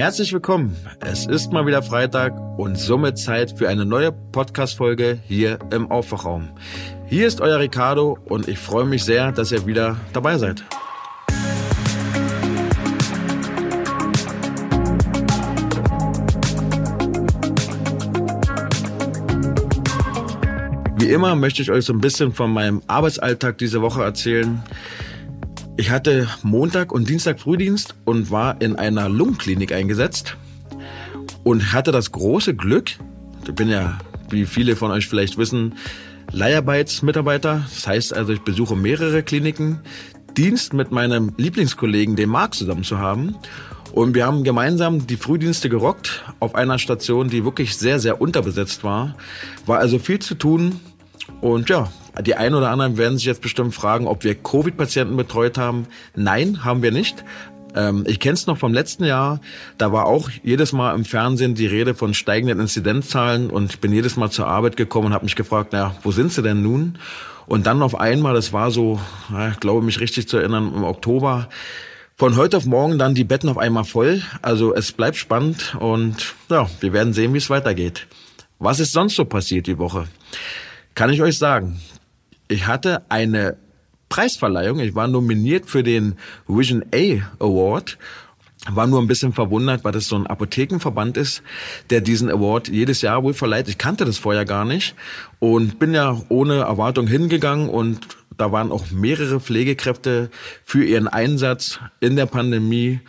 [0.00, 0.74] Herzlich willkommen.
[1.00, 6.48] Es ist mal wieder Freitag und somit Zeit für eine neue Podcast-Folge hier im Aufwachraum.
[7.06, 10.64] Hier ist euer Ricardo und ich freue mich sehr, dass ihr wieder dabei seid.
[20.96, 24.62] Wie immer möchte ich euch so ein bisschen von meinem Arbeitsalltag diese Woche erzählen.
[25.80, 30.36] Ich hatte Montag und Dienstag Frühdienst und war in einer Lungenklinik eingesetzt
[31.42, 32.90] und hatte das große Glück,
[33.48, 35.76] ich bin ja, wie viele von euch vielleicht wissen,
[36.32, 37.64] Leiharbeitsmitarbeiter.
[37.66, 39.80] Das heißt also, ich besuche mehrere Kliniken,
[40.36, 43.36] Dienst mit meinem Lieblingskollegen, dem Marc, zusammen zu haben.
[43.90, 48.84] Und wir haben gemeinsam die Frühdienste gerockt auf einer Station, die wirklich sehr, sehr unterbesetzt
[48.84, 49.16] war.
[49.64, 50.78] War also viel zu tun.
[51.40, 51.90] Und ja,
[52.22, 55.86] die einen oder anderen werden sich jetzt bestimmt fragen, ob wir Covid-Patienten betreut haben.
[56.14, 57.24] Nein, haben wir nicht.
[57.74, 59.40] Ähm, ich kenne es noch vom letzten Jahr.
[59.78, 63.92] Da war auch jedes Mal im Fernsehen die Rede von steigenden Inzidenzzahlen und ich bin
[63.92, 66.98] jedes Mal zur Arbeit gekommen und habe mich gefragt, na, wo sind sie denn nun?
[67.46, 69.00] Und dann auf einmal, das war so,
[69.50, 71.48] ich glaube mich richtig zu erinnern, im Oktober,
[72.16, 74.22] von heute auf morgen dann die Betten auf einmal voll.
[74.42, 78.06] Also es bleibt spannend und ja, wir werden sehen, wie es weitergeht.
[78.58, 80.06] Was ist sonst so passiert die Woche?
[81.00, 81.80] Kann ich euch sagen.
[82.46, 83.56] Ich hatte eine
[84.10, 84.80] Preisverleihung.
[84.80, 87.96] Ich war nominiert für den Vision A Award.
[88.68, 91.42] War nur ein bisschen verwundert, weil das so ein Apothekenverband ist,
[91.88, 93.66] der diesen Award jedes Jahr wohl verleiht.
[93.68, 94.94] Ich kannte das vorher gar nicht
[95.38, 98.06] und bin ja ohne Erwartung hingegangen und
[98.36, 100.28] da waren auch mehrere Pflegekräfte
[100.64, 103.00] für ihren Einsatz in der Pandemie.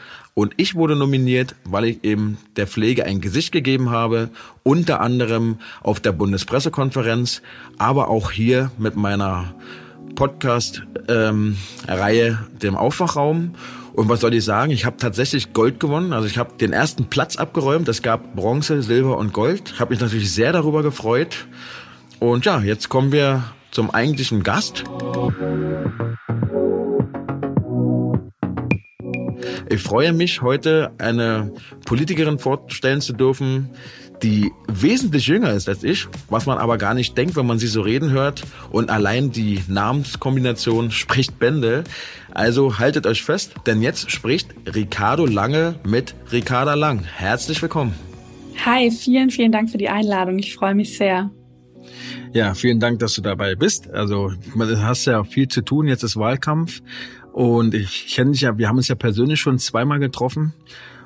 [0.42, 4.32] Und ich wurde nominiert, weil ich eben der Pflege ein Gesicht gegeben habe,
[4.64, 7.44] unter anderem auf der Bundespressekonferenz,
[7.78, 9.54] aber auch hier mit meiner
[10.16, 13.54] Podcast-Reihe, ähm, dem Aufwachraum.
[13.94, 14.72] Und was soll ich sagen?
[14.72, 16.12] Ich habe tatsächlich Gold gewonnen.
[16.12, 17.88] Also ich habe den ersten Platz abgeräumt.
[17.88, 19.74] Es gab Bronze, Silber und Gold.
[19.76, 21.46] Ich habe mich natürlich sehr darüber gefreut.
[22.18, 24.86] Und ja, jetzt kommen wir zum eigentlichen Gast.
[29.72, 31.54] Ich freue mich, heute eine
[31.86, 33.70] Politikerin vorstellen zu dürfen,
[34.22, 37.68] die wesentlich jünger ist als ich, was man aber gar nicht denkt, wenn man sie
[37.68, 38.44] so reden hört.
[38.72, 41.86] Und allein die Namenskombination spricht Bände.
[42.32, 47.06] Also haltet euch fest, denn jetzt spricht Ricardo Lange mit Ricarda Lang.
[47.06, 47.94] Herzlich willkommen.
[48.66, 50.38] Hi, vielen, vielen Dank für die Einladung.
[50.38, 51.32] Ich freue mich sehr.
[52.34, 53.90] Ja, vielen Dank, dass du dabei bist.
[53.90, 55.88] Also, du hast ja viel zu tun.
[55.88, 56.82] Jetzt ist Wahlkampf.
[57.34, 60.54] Und ich kenne dich ja, wir haben uns ja persönlich schon zweimal getroffen.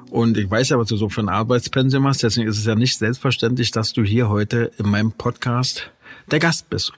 [0.09, 2.24] Und ich weiß ja, was du so für ein Arbeitspensum machst.
[2.24, 5.91] Deswegen ist es ja nicht selbstverständlich, dass du hier heute in meinem Podcast
[6.31, 6.94] der Gast bist.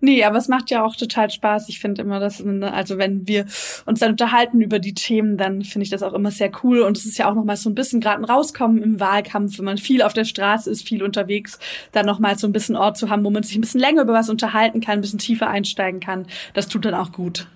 [0.00, 1.68] Nee, aber es macht ja auch total Spaß.
[1.68, 3.46] Ich finde immer, dass, also wenn wir
[3.86, 6.80] uns dann unterhalten über die Themen, dann finde ich das auch immer sehr cool.
[6.80, 9.64] Und es ist ja auch nochmal so ein bisschen gerade ein Rauskommen im Wahlkampf, wenn
[9.64, 11.58] man viel auf der Straße ist, viel unterwegs,
[11.92, 14.12] dann nochmal so ein bisschen Ort zu haben, wo man sich ein bisschen länger über
[14.12, 16.26] was unterhalten kann, ein bisschen tiefer einsteigen kann.
[16.52, 17.46] Das tut dann auch gut.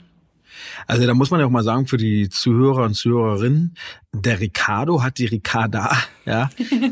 [0.86, 3.74] Also da muss man ja auch mal sagen für die Zuhörer und Zuhörerinnen,
[4.12, 6.50] der Ricardo hat die Ricarda ja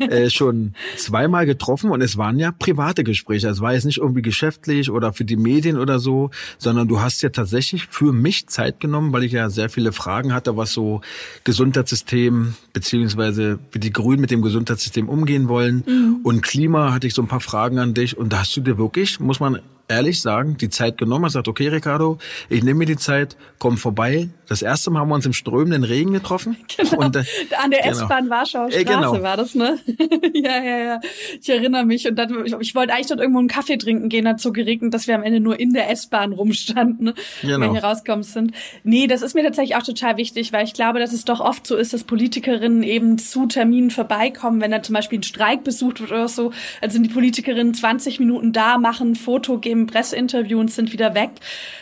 [0.08, 3.48] äh, schon zweimal getroffen und es waren ja private Gespräche.
[3.48, 7.20] Es war jetzt nicht irgendwie geschäftlich oder für die Medien oder so, sondern du hast
[7.22, 11.00] ja tatsächlich für mich Zeit genommen, weil ich ja sehr viele Fragen hatte, was so
[11.42, 16.20] Gesundheitssystem beziehungsweise wie die Grünen mit dem Gesundheitssystem umgehen wollen mhm.
[16.22, 18.78] und Klima hatte ich so ein paar Fragen an dich und da hast du dir
[18.78, 22.18] wirklich, muss man ehrlich sagen, die Zeit genommen, hat gesagt, okay, Ricardo,
[22.48, 24.28] ich nehme mir die Zeit, komm vorbei.
[24.46, 26.56] Das erste Mal haben wir uns im strömenden Regen getroffen.
[26.76, 27.06] Genau.
[27.06, 27.24] Und, äh,
[27.62, 28.02] An der genau.
[28.02, 29.22] S-Bahn Warschauer Straße äh, genau.
[29.22, 29.78] war das, ne?
[30.34, 31.00] ja, ja, ja.
[31.40, 32.06] Ich erinnere mich.
[32.08, 34.94] Und dann, ich, ich wollte eigentlich dort irgendwo einen Kaffee trinken gehen, hat so geregnet,
[34.94, 37.14] dass wir am Ende nur in der S-Bahn rumstanden, ne?
[37.42, 37.60] genau.
[37.60, 38.52] wenn wir rauskommen sind.
[38.84, 41.66] Nee, das ist mir tatsächlich auch total wichtig, weil ich glaube, dass es doch oft
[41.66, 46.00] so ist, dass Politikerinnen eben zu Terminen vorbeikommen, wenn da zum Beispiel ein Streik besucht
[46.00, 46.52] wird oder so.
[46.80, 51.14] Also sind die Politikerinnen 20 Minuten da, machen ein Foto, geben Presseinterview und sind wieder
[51.14, 51.30] weg.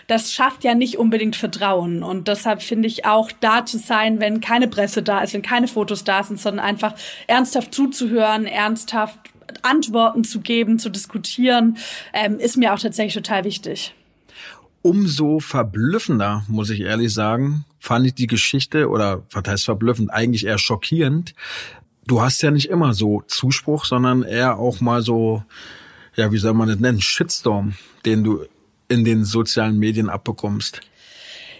[0.07, 2.03] Das schafft ja nicht unbedingt Vertrauen.
[2.03, 5.69] Und deshalb finde ich auch da zu sein, wenn keine Presse da ist, wenn keine
[5.69, 6.95] Fotos da sind, sondern einfach
[7.27, 9.19] ernsthaft zuzuhören, ernsthaft
[9.63, 11.77] Antworten zu geben, zu diskutieren,
[12.13, 13.95] ähm, ist mir auch tatsächlich total wichtig.
[14.83, 20.47] Umso verblüffender, muss ich ehrlich sagen, fand ich die Geschichte, oder was heißt verblüffend, eigentlich
[20.47, 21.35] eher schockierend.
[22.07, 25.43] Du hast ja nicht immer so Zuspruch, sondern eher auch mal so,
[26.15, 27.75] ja, wie soll man das nennen, Shitstorm,
[28.05, 28.45] den du
[28.89, 30.81] in den sozialen Medien abbekommst.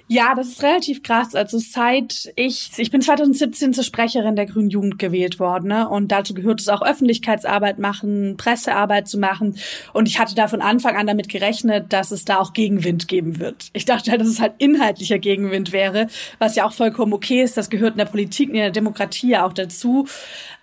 [0.09, 1.35] Ja, das ist relativ krass.
[1.35, 5.89] Also seit ich, ich bin 2017 zur Sprecherin der Grünen Jugend gewählt worden ne?
[5.89, 9.59] und dazu gehört es auch Öffentlichkeitsarbeit machen, Pressearbeit zu machen
[9.93, 13.41] und ich hatte da von Anfang an damit gerechnet, dass es da auch Gegenwind geben
[13.41, 13.71] wird.
[13.73, 16.07] Ich dachte halt, dass es halt inhaltlicher Gegenwind wäre,
[16.39, 17.57] was ja auch vollkommen okay ist.
[17.57, 20.07] Das gehört in der Politik, in der Demokratie ja auch dazu.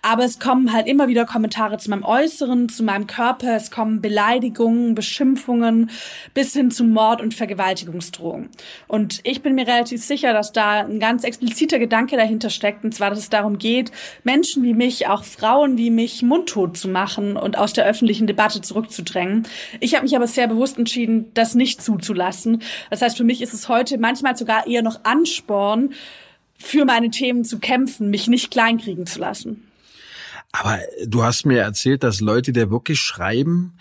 [0.04, 3.56] Aber es kommen halt immer wieder Kommentare zu meinem Äußeren, zu meinem Körper.
[3.56, 5.88] Es kommen Beleidigungen, Beschimpfungen
[6.34, 8.50] bis hin zu Mord und Vergewaltigungsdrohungen.
[8.86, 12.84] Und ich bin mir relativ sicher, dass da ein ganz expliziter Gedanke dahinter steckt.
[12.84, 13.92] Und zwar, dass es darum geht,
[14.24, 18.60] Menschen wie mich, auch Frauen wie mich, mundtot zu machen und aus der öffentlichen Debatte
[18.60, 19.44] zurückzudrängen.
[19.80, 22.60] Ich habe mich aber sehr bewusst entschieden, das nicht zuzulassen.
[22.90, 25.94] Das heißt, für mich ist es heute manchmal sogar eher noch Ansporn,
[26.58, 29.64] für meine Themen zu kämpfen, mich nicht kleinkriegen zu lassen.
[30.56, 33.72] Aber du hast mir erzählt, dass Leute dir wirklich schreiben,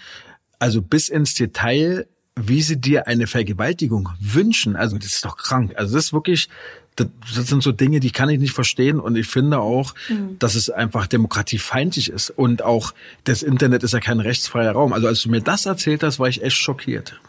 [0.58, 4.76] also bis ins Detail, wie sie dir eine Vergewaltigung wünschen.
[4.76, 5.74] Also das ist doch krank.
[5.76, 6.50] Also das ist wirklich,
[6.96, 9.00] das, sind so Dinge, die kann ich nicht verstehen.
[9.00, 10.40] Und ich finde auch, mhm.
[10.40, 12.32] dass es einfach demokratiefeindlich ist.
[12.32, 14.94] Und auch das Internet ist ja kein rechtsfreier Raum.
[14.94, 17.22] Also als du mir das erzählt hast, war ich echt schockiert.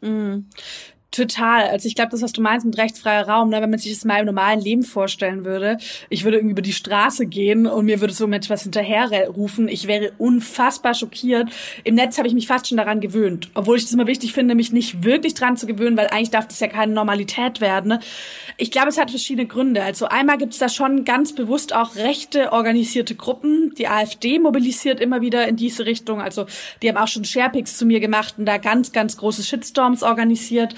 [0.00, 0.46] Mhm.
[1.10, 1.68] Total.
[1.68, 4.04] Also ich glaube, das, was du meinst mit rechtsfreier Raum, ne, wenn man sich das
[4.04, 5.76] mal im normalen Leben vorstellen würde,
[6.08, 9.88] ich würde irgendwie über die Straße gehen und mir würde so mit etwas hinterherrufen, ich
[9.88, 11.50] wäre unfassbar schockiert.
[11.82, 14.54] Im Netz habe ich mich fast schon daran gewöhnt, obwohl ich das immer wichtig finde,
[14.54, 17.88] mich nicht wirklich dran zu gewöhnen, weil eigentlich darf das ja keine Normalität werden.
[17.88, 18.00] Ne?
[18.56, 19.82] Ich glaube, es hat verschiedene Gründe.
[19.82, 23.74] Also einmal gibt es da schon ganz bewusst auch rechte organisierte Gruppen.
[23.76, 26.20] Die AfD mobilisiert immer wieder in diese Richtung.
[26.20, 26.46] Also
[26.82, 30.76] die haben auch schon Sharepics zu mir gemacht und da ganz, ganz große Shitstorms organisiert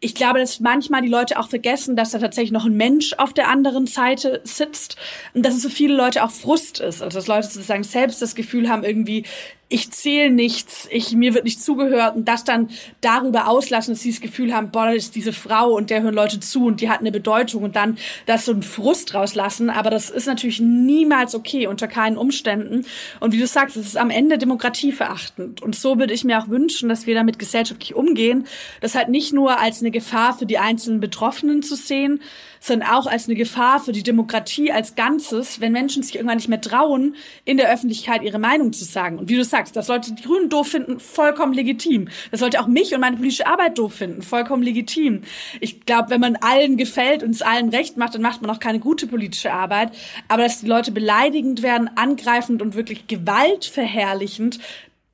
[0.00, 3.32] ich glaube, dass manchmal die Leute auch vergessen, dass da tatsächlich noch ein Mensch auf
[3.32, 4.96] der anderen Seite sitzt
[5.32, 7.02] und dass es für viele Leute auch Frust ist.
[7.02, 9.24] Also dass Leute sozusagen selbst das Gefühl haben, irgendwie,
[9.68, 12.70] ich zähle nichts, ich, mir wird nicht zugehört und das dann
[13.00, 16.14] darüber auslassen, dass sie das Gefühl haben, boah, das ist diese Frau und der hören
[16.14, 19.68] Leute zu und die hat eine Bedeutung und dann das so ein Frust rauslassen.
[19.68, 22.86] Aber das ist natürlich niemals okay, unter keinen Umständen.
[23.18, 25.62] Und wie du sagst, es ist am Ende demokratieverachtend.
[25.62, 28.46] Und so würde ich mir auch wünschen, dass wir damit gesellschaftlich umgehen,
[28.80, 32.20] das halt nicht nur als eine Gefahr für die einzelnen Betroffenen zu sehen,
[32.66, 36.48] sondern auch als eine Gefahr für die Demokratie als Ganzes, wenn Menschen sich irgendwann nicht
[36.48, 37.14] mehr trauen,
[37.44, 39.18] in der Öffentlichkeit ihre Meinung zu sagen.
[39.18, 42.08] Und wie du sagst, das Leute die Grünen doof finden, vollkommen legitim.
[42.30, 45.22] Das sollte auch mich und meine politische Arbeit doof finden, vollkommen legitim.
[45.60, 48.60] Ich glaube, wenn man allen gefällt und es allen recht macht, dann macht man auch
[48.60, 49.92] keine gute politische Arbeit.
[50.28, 54.58] Aber dass die Leute beleidigend werden, angreifend und wirklich gewaltverherrlichend,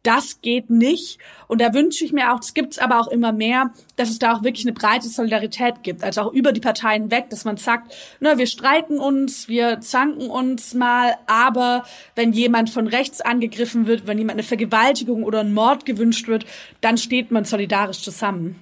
[0.02, 1.18] das geht nicht.
[1.46, 4.18] Und da wünsche ich mir auch, es gibt es aber auch immer mehr, dass es
[4.18, 6.02] da auch wirklich eine breite Solidarität gibt.
[6.02, 10.28] Also auch über die Parteien weg, dass man sagt, na, wir streiten uns, wir zanken
[10.28, 11.84] uns mal, aber
[12.14, 16.46] wenn jemand von rechts angegriffen wird, wenn jemand eine Vergewaltigung oder ein Mord gewünscht wird,
[16.80, 18.56] dann steht man solidarisch zusammen.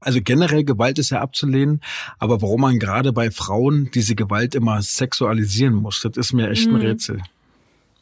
[0.00, 1.80] Also generell Gewalt ist ja abzulehnen,
[2.18, 6.66] aber warum man gerade bei Frauen diese Gewalt immer sexualisieren muss, das ist mir echt
[6.66, 6.80] ein mhm.
[6.80, 7.22] Rätsel.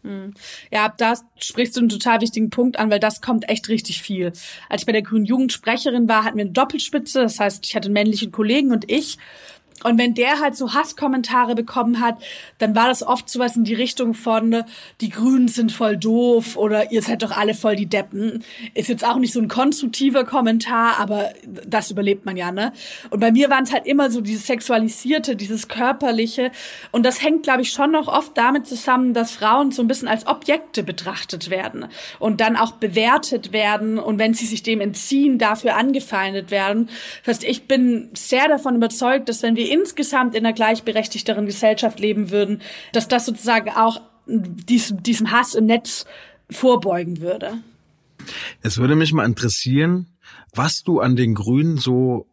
[0.03, 0.33] Hm.
[0.71, 4.33] Ja, da sprichst du einen total wichtigen Punkt an, weil das kommt echt richtig viel.
[4.69, 7.21] Als ich bei der Grünen Jugendsprecherin war, hatten wir eine Doppelspitze.
[7.21, 9.19] Das heißt, ich hatte einen männlichen Kollegen und ich.
[9.85, 12.17] Und wenn der halt so Hasskommentare bekommen hat,
[12.59, 14.65] dann war das oft sowas in die Richtung von,
[15.01, 18.45] die Grünen sind voll doof oder ihr seid doch alle voll die Deppen.
[18.75, 21.31] Ist jetzt auch nicht so ein konstruktiver Kommentar, aber
[21.67, 22.73] das überlebt man ja, ne?
[23.11, 26.51] Und bei mir waren es halt immer so dieses Sexualisierte, dieses Körperliche.
[26.91, 30.09] Und das hängt, glaube ich, schon noch oft damit zusammen, dass Frauen so ein bisschen
[30.09, 31.87] als Objekte betrachtet werden
[32.19, 36.89] und dann auch bewertet werden und wenn sie sich dem entziehen, dafür angefeindet werden.
[37.25, 42.01] Das heißt, ich bin sehr davon überzeugt, dass wenn wir insgesamt in einer gleichberechtigteren Gesellschaft
[42.01, 42.61] leben würden,
[42.93, 46.05] dass das sozusagen auch diesem, diesem Hass im Netz
[46.51, 47.59] vorbeugen würde.
[48.63, 50.07] Es würde mich mal interessieren,
[50.55, 52.27] was du an den Grünen so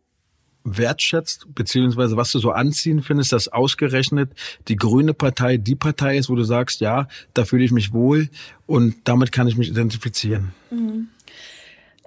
[0.64, 4.32] wertschätzt, beziehungsweise was du so anziehen findest, dass ausgerechnet
[4.68, 8.30] die Grüne Partei die Partei ist, wo du sagst, ja, da fühle ich mich wohl
[8.66, 10.54] und damit kann ich mich identifizieren.
[10.70, 11.08] Mhm.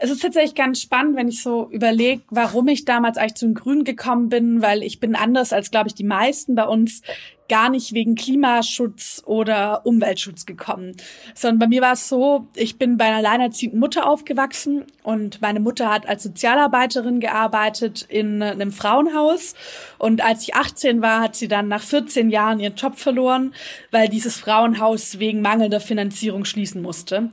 [0.03, 3.85] Es ist tatsächlich ganz spannend, wenn ich so überlege, warum ich damals eigentlich zum Grün
[3.85, 7.03] gekommen bin, weil ich bin anders als, glaube ich, die meisten bei uns
[7.51, 10.97] gar nicht wegen Klimaschutz oder Umweltschutz gekommen,
[11.35, 15.61] sondern bei mir war es so, ich bin bei einer alleinerziehenden Mutter aufgewachsen und meine
[15.61, 19.55] Mutter hat als Sozialarbeiterin gearbeitet in einem Frauenhaus
[19.99, 23.53] und als ich 18 war, hat sie dann nach 14 Jahren ihren Job verloren,
[23.91, 27.31] weil dieses Frauenhaus wegen mangelnder Finanzierung schließen musste.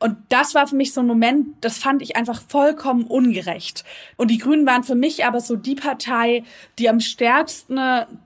[0.00, 3.84] Und das war für mich so ein Moment, das fand ich einfach vollkommen ungerecht.
[4.16, 6.42] Und die Grünen waren für mich aber so die Partei,
[6.78, 7.78] die am stärksten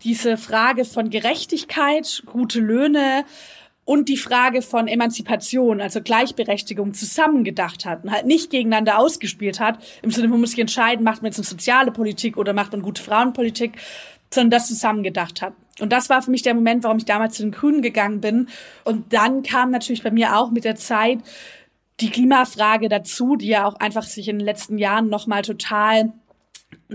[0.05, 3.25] diese Frage von Gerechtigkeit, gute Löhne
[3.85, 9.79] und die Frage von Emanzipation, also Gleichberechtigung zusammengedacht hat und halt nicht gegeneinander ausgespielt hat,
[10.03, 12.83] im Sinne, man muss sich entscheiden, macht man jetzt eine soziale Politik oder macht man
[12.83, 13.73] gute Frauenpolitik,
[14.33, 15.55] sondern das zusammengedacht hat.
[15.81, 18.49] Und das war für mich der Moment, warum ich damals zu den Grünen gegangen bin.
[18.85, 21.19] Und dann kam natürlich bei mir auch mit der Zeit
[22.01, 26.13] die Klimafrage dazu, die ja auch einfach sich in den letzten Jahren nochmal total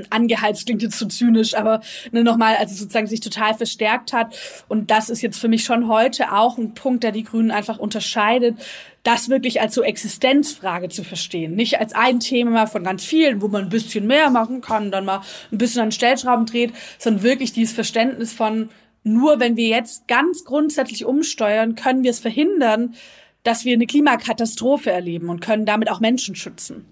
[0.09, 4.35] angeheizt klingt jetzt zu so zynisch, aber ne, nochmal, also sozusagen sich total verstärkt hat.
[4.67, 7.79] Und das ist jetzt für mich schon heute auch ein Punkt, der die Grünen einfach
[7.79, 8.57] unterscheidet,
[9.03, 11.55] das wirklich als so Existenzfrage zu verstehen.
[11.55, 15.05] Nicht als ein Thema von ganz vielen, wo man ein bisschen mehr machen kann, dann
[15.05, 18.69] mal ein bisschen an Stellschrauben dreht, sondern wirklich dieses Verständnis von,
[19.03, 22.95] nur wenn wir jetzt ganz grundsätzlich umsteuern, können wir es verhindern,
[23.43, 26.85] dass wir eine Klimakatastrophe erleben und können damit auch Menschen schützen.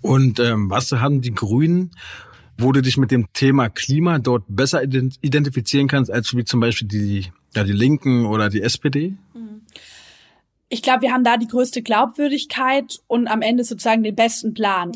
[0.00, 1.92] Und ähm, was haben die Grünen,
[2.58, 6.88] wo du dich mit dem Thema Klima dort besser identifizieren kannst, als wie zum Beispiel
[6.88, 9.14] die, ja, die Linken oder die SPD?
[10.68, 14.92] Ich glaube, wir haben da die größte Glaubwürdigkeit und am Ende sozusagen den besten Plan.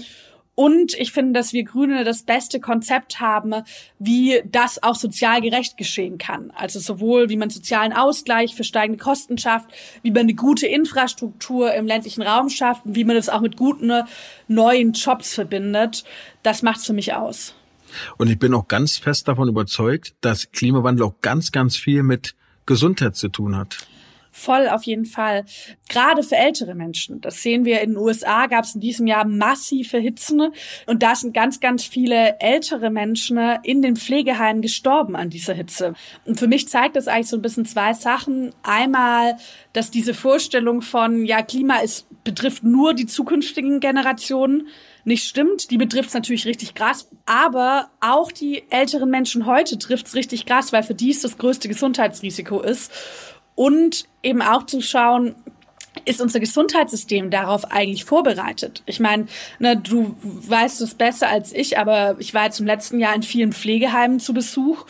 [0.56, 3.62] Und ich finde, dass wir Grüne das beste Konzept haben,
[3.98, 6.50] wie das auch sozial gerecht geschehen kann.
[6.56, 9.68] Also sowohl, wie man sozialen Ausgleich für steigende Kosten schafft,
[10.02, 13.58] wie man eine gute Infrastruktur im ländlichen Raum schafft und wie man das auch mit
[13.58, 13.92] guten
[14.48, 16.04] neuen Jobs verbindet.
[16.42, 17.54] Das macht's für mich aus.
[18.16, 22.34] Und ich bin auch ganz fest davon überzeugt, dass Klimawandel auch ganz, ganz viel mit
[22.64, 23.86] Gesundheit zu tun hat.
[24.38, 25.46] Voll auf jeden Fall.
[25.88, 27.22] Gerade für ältere Menschen.
[27.22, 30.52] Das sehen wir in den USA, gab es in diesem Jahr massive Hitzen.
[30.84, 35.94] Und da sind ganz, ganz viele ältere Menschen in den Pflegeheimen gestorben an dieser Hitze.
[36.26, 38.54] Und für mich zeigt das eigentlich so ein bisschen zwei Sachen.
[38.62, 39.38] Einmal,
[39.72, 44.68] dass diese Vorstellung von, ja, Klima ist, betrifft nur die zukünftigen Generationen
[45.04, 45.70] nicht stimmt.
[45.70, 47.08] Die betrifft es natürlich richtig krass.
[47.24, 51.38] Aber auch die älteren Menschen heute trifft es richtig krass, weil für die es das
[51.38, 52.92] größte Gesundheitsrisiko ist
[53.56, 55.34] und eben auch zu schauen,
[56.04, 58.82] ist unser Gesundheitssystem darauf eigentlich vorbereitet?
[58.86, 59.26] Ich meine,
[59.58, 63.24] ne, du weißt es besser als ich, aber ich war jetzt im letzten Jahr in
[63.24, 64.86] vielen Pflegeheimen zu Besuch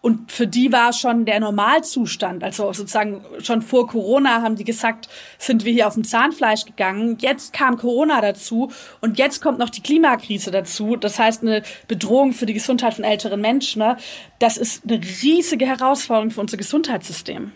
[0.00, 5.08] und für die war schon der Normalzustand, also sozusagen schon vor Corona haben die gesagt,
[5.38, 7.18] sind wir hier auf dem Zahnfleisch gegangen.
[7.20, 8.70] Jetzt kam Corona dazu
[9.00, 10.94] und jetzt kommt noch die Klimakrise dazu.
[10.94, 13.82] Das heißt, eine Bedrohung für die Gesundheit von älteren Menschen.
[13.82, 13.96] Ne?
[14.38, 17.52] Das ist eine riesige Herausforderung für unser Gesundheitssystem.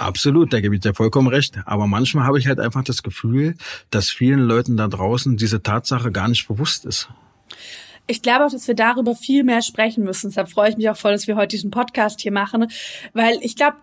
[0.00, 1.58] Absolut, da gebe ich dir vollkommen recht.
[1.66, 3.54] Aber manchmal habe ich halt einfach das Gefühl,
[3.90, 7.10] dass vielen Leuten da draußen diese Tatsache gar nicht bewusst ist.
[8.06, 10.30] Ich glaube auch, dass wir darüber viel mehr sprechen müssen.
[10.30, 12.66] Deshalb freue ich mich auch voll, dass wir heute diesen Podcast hier machen,
[13.12, 13.76] weil ich glaube,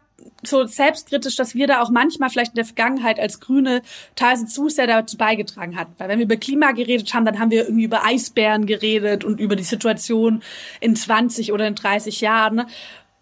[0.44, 3.84] so selbstkritisch, dass wir da auch manchmal vielleicht in der Vergangenheit als Grüne
[4.16, 5.88] teilweise zu sehr dazu beigetragen hat.
[6.00, 9.40] Weil wenn wir über Klima geredet haben, dann haben wir irgendwie über Eisbären geredet und
[9.40, 10.42] über die Situation
[10.80, 12.66] in 20 oder in 30 Jahren.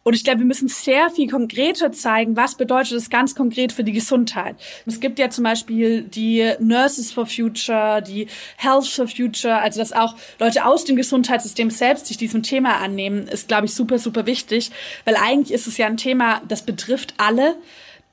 [0.08, 3.84] Und ich glaube, wir müssen sehr viel konkreter zeigen, was bedeutet das ganz konkret für
[3.84, 4.56] die Gesundheit.
[4.86, 9.94] Es gibt ja zum Beispiel die Nurses for Future, die Health for Future, also dass
[9.94, 14.28] auch Leute aus dem Gesundheitssystem selbst sich diesem Thema annehmen, ist, glaube ich, super, super
[14.28, 14.70] wichtig,
[15.06, 17.56] weil eigentlich ist es ja ein Thema, das betrifft alle.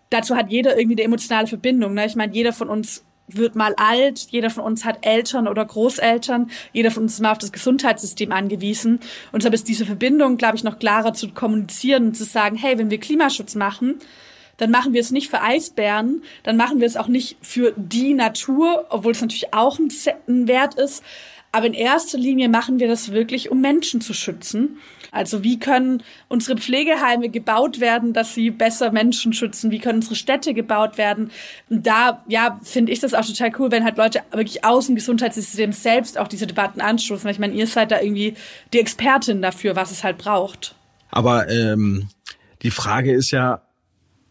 [0.09, 1.93] Dazu hat jeder irgendwie eine emotionale Verbindung.
[1.93, 2.07] Ne?
[2.07, 6.51] Ich meine, jeder von uns wird mal alt, jeder von uns hat Eltern oder Großeltern,
[6.73, 9.01] jeder von uns ist mal auf das Gesundheitssystem angewiesen.
[9.33, 12.79] Und deshalb ist diese Verbindung, glaube ich, noch klarer zu kommunizieren und zu sagen, hey,
[12.79, 13.97] wenn wir Klimaschutz machen,
[14.59, 18.15] dann machen wir es nicht für Eisbären, dann machen wir es auch nicht für die
[18.15, 21.03] Natur, obwohl es natürlich auch ein Wert ist.
[21.55, 24.79] Aber in erster Linie machen wir das wirklich, um Menschen zu schützen.
[25.11, 29.71] Also wie können unsere Pflegeheime gebaut werden, dass sie besser Menschen schützen?
[29.71, 31.31] Wie können unsere Städte gebaut werden?
[31.69, 34.95] Und da, ja, finde ich das auch total cool, wenn halt Leute wirklich aus dem
[34.95, 37.25] Gesundheitssystem selbst auch diese Debatten anstoßen.
[37.25, 38.35] Weil ich meine, ihr seid da irgendwie
[38.73, 40.75] die Expertin dafür, was es halt braucht.
[41.11, 42.09] Aber ähm,
[42.63, 43.61] die Frage ist ja,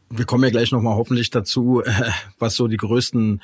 [0.09, 1.91] wir kommen ja gleich nochmal hoffentlich dazu, äh,
[2.39, 3.43] was so die größten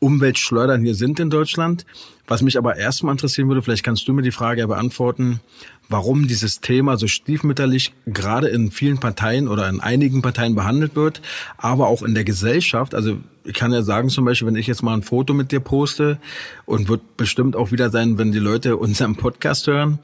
[0.00, 1.86] Umweltschleudern hier sind in Deutschland.
[2.26, 5.40] Was mich aber erstmal interessieren würde, vielleicht kannst du mir die Frage ja beantworten,
[5.88, 11.20] warum dieses Thema so stiefmütterlich gerade in vielen Parteien oder in einigen Parteien behandelt wird,
[11.58, 12.94] aber auch in der Gesellschaft.
[12.94, 15.60] Also ich kann ja sagen zum Beispiel, wenn ich jetzt mal ein Foto mit dir
[15.60, 16.18] poste
[16.66, 19.98] und wird bestimmt auch wieder sein, wenn die Leute unseren Podcast hören,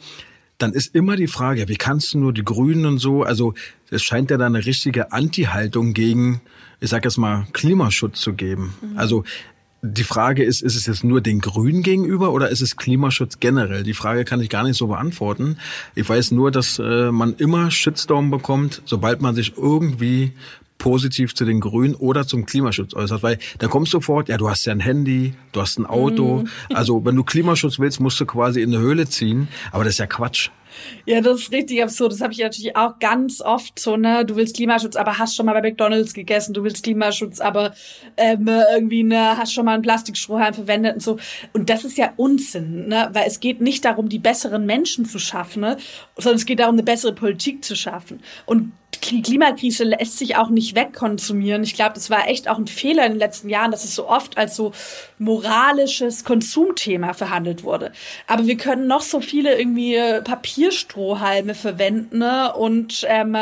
[0.59, 3.55] dann ist immer die Frage, wie kannst du nur die Grünen und so, also
[3.91, 6.41] es scheint ja da eine richtige Anti-Haltung gegen,
[6.81, 8.75] ich sag jetzt mal, Klimaschutz zu geben.
[8.81, 8.99] Mhm.
[8.99, 9.25] Also
[9.87, 13.83] die Frage ist, ist es jetzt nur den Grünen gegenüber oder ist es Klimaschutz generell?
[13.83, 15.59] Die Frage kann ich gar nicht so beantworten.
[15.95, 20.33] Ich weiß nur, dass äh, man immer Shitstorm bekommt, sobald man sich irgendwie
[20.79, 24.49] positiv zu den Grünen oder zum Klimaschutz äußert, weil dann kommst du sofort, ja, du
[24.49, 26.43] hast ja ein Handy, du hast ein Auto.
[26.43, 26.77] Mhm.
[26.77, 29.49] Also wenn du Klimaschutz willst, musst du quasi in eine Höhle ziehen.
[29.73, 30.51] Aber das ist ja Quatsch.
[31.05, 32.13] Ja, das ist richtig absurd.
[32.13, 34.25] Das habe ich natürlich auch ganz oft so, ne?
[34.25, 36.55] Du willst Klimaschutz, aber hast schon mal bei McDonalds gegessen.
[36.55, 37.75] Du willst Klimaschutz, aber
[38.17, 41.19] ähm, irgendwie, ne, hast schon mal einen Plastikstrohhalm verwendet und so.
[41.53, 43.09] Und das ist ja Unsinn, ne?
[43.13, 45.77] Weil es geht nicht darum, die besseren Menschen zu schaffen, ne?
[46.17, 48.21] sondern es geht darum, eine bessere Politik zu schaffen.
[48.45, 51.63] Und die Klimakrise lässt sich auch nicht wegkonsumieren.
[51.63, 54.09] Ich glaube, das war echt auch ein Fehler in den letzten Jahren, dass es so
[54.09, 54.73] oft als so
[55.19, 57.93] moralisches Konsumthema verhandelt wurde.
[58.27, 62.53] Aber wir können noch so viele irgendwie Papierstrohhalme verwenden ne?
[62.55, 63.37] und ähm,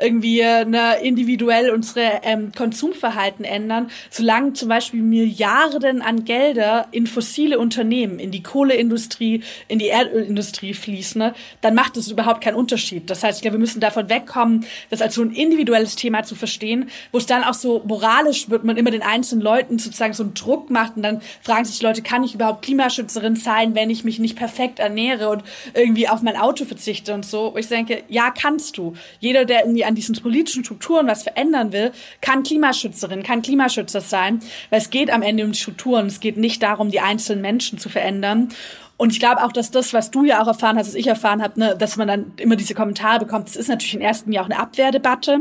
[0.00, 7.58] irgendwie ne, individuell unsere ähm, Konsumverhalten ändern, solange zum Beispiel Milliarden an Gelder in fossile
[7.58, 11.34] Unternehmen, in die Kohleindustrie, in die Erdölindustrie fließen, ne?
[11.60, 13.10] dann macht es überhaupt keinen Unterschied.
[13.10, 16.34] Das heißt, ich glaube, wir müssen davon wegkommen, das als so ein individuelles Thema zu
[16.34, 20.22] verstehen, wo es dann auch so moralisch wird, man immer den einzelnen Leuten sozusagen so
[20.22, 23.90] einen Druck macht und dann fragen sich die Leute, kann ich überhaupt Klimaschützerin sein, wenn
[23.90, 25.42] ich mich nicht perfekt ernähre und
[25.74, 27.54] irgendwie auf mein Auto verzichte und so.
[27.54, 28.94] Wo ich denke, ja, kannst du.
[29.20, 34.40] Jeder, der irgendwie an diesen politischen Strukturen was verändern will, kann Klimaschützerin, kann Klimaschützer sein,
[34.70, 36.06] weil es geht am Ende um die Strukturen.
[36.06, 38.48] Es geht nicht darum, die einzelnen Menschen zu verändern.
[39.00, 41.40] Und ich glaube auch, dass das, was du ja auch erfahren hast, was ich erfahren
[41.42, 44.44] habe, ne, dass man dann immer diese Kommentare bekommt, das ist natürlich in ersten Jahr
[44.44, 45.40] auch eine Abwehrdebatte.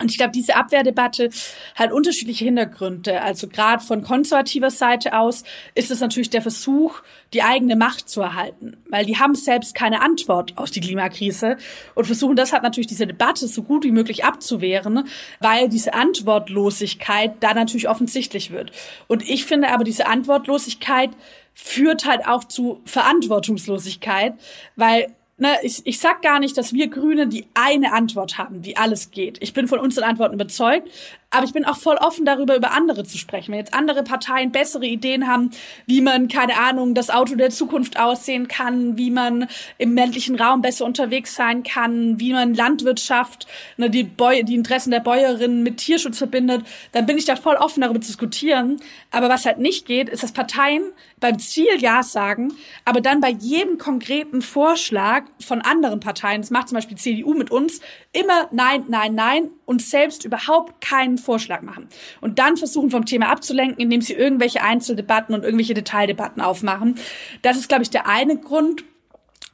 [0.00, 1.30] Und ich glaube, diese Abwehrdebatte
[1.76, 3.22] hat unterschiedliche Hintergründe.
[3.22, 5.44] Also gerade von konservativer Seite aus
[5.76, 7.00] ist es natürlich der Versuch,
[7.32, 11.58] die eigene Macht zu erhalten, weil die haben selbst keine Antwort auf die Klimakrise
[11.94, 15.04] und versuchen deshalb natürlich diese Debatte so gut wie möglich abzuwehren,
[15.38, 18.72] weil diese Antwortlosigkeit da natürlich offensichtlich wird.
[19.06, 21.10] Und ich finde aber diese Antwortlosigkeit
[21.54, 24.34] führt halt auch zu Verantwortungslosigkeit,
[24.76, 28.76] weil ne, ich, ich sag gar nicht, dass wir Grüne die eine Antwort haben, wie
[28.76, 29.38] alles geht.
[29.42, 30.88] Ich bin von unseren Antworten überzeugt,
[31.30, 33.52] aber ich bin auch voll offen darüber, über andere zu sprechen.
[33.52, 35.50] Wenn jetzt andere Parteien bessere Ideen haben,
[35.86, 39.46] wie man, keine Ahnung, das Auto der Zukunft aussehen kann, wie man
[39.78, 43.46] im ländlichen Raum besser unterwegs sein kann, wie man Landwirtschaft,
[43.76, 47.56] ne, die, Bäu die Interessen der Bäuerinnen mit Tierschutz verbindet, dann bin ich da voll
[47.56, 48.80] offen darüber zu diskutieren.
[49.12, 50.82] Aber was halt nicht geht, ist, dass Parteien
[51.20, 56.68] beim Ziel Ja sagen, aber dann bei jedem konkreten Vorschlag von anderen Parteien, das macht
[56.68, 57.80] zum Beispiel CDU mit uns,
[58.12, 61.88] immer Nein, Nein, Nein und selbst überhaupt keinen Vorschlag machen.
[62.20, 66.96] Und dann versuchen vom Thema abzulenken, indem sie irgendwelche Einzeldebatten und irgendwelche Detaildebatten aufmachen.
[67.42, 68.84] Das ist, glaube ich, der eine Grund.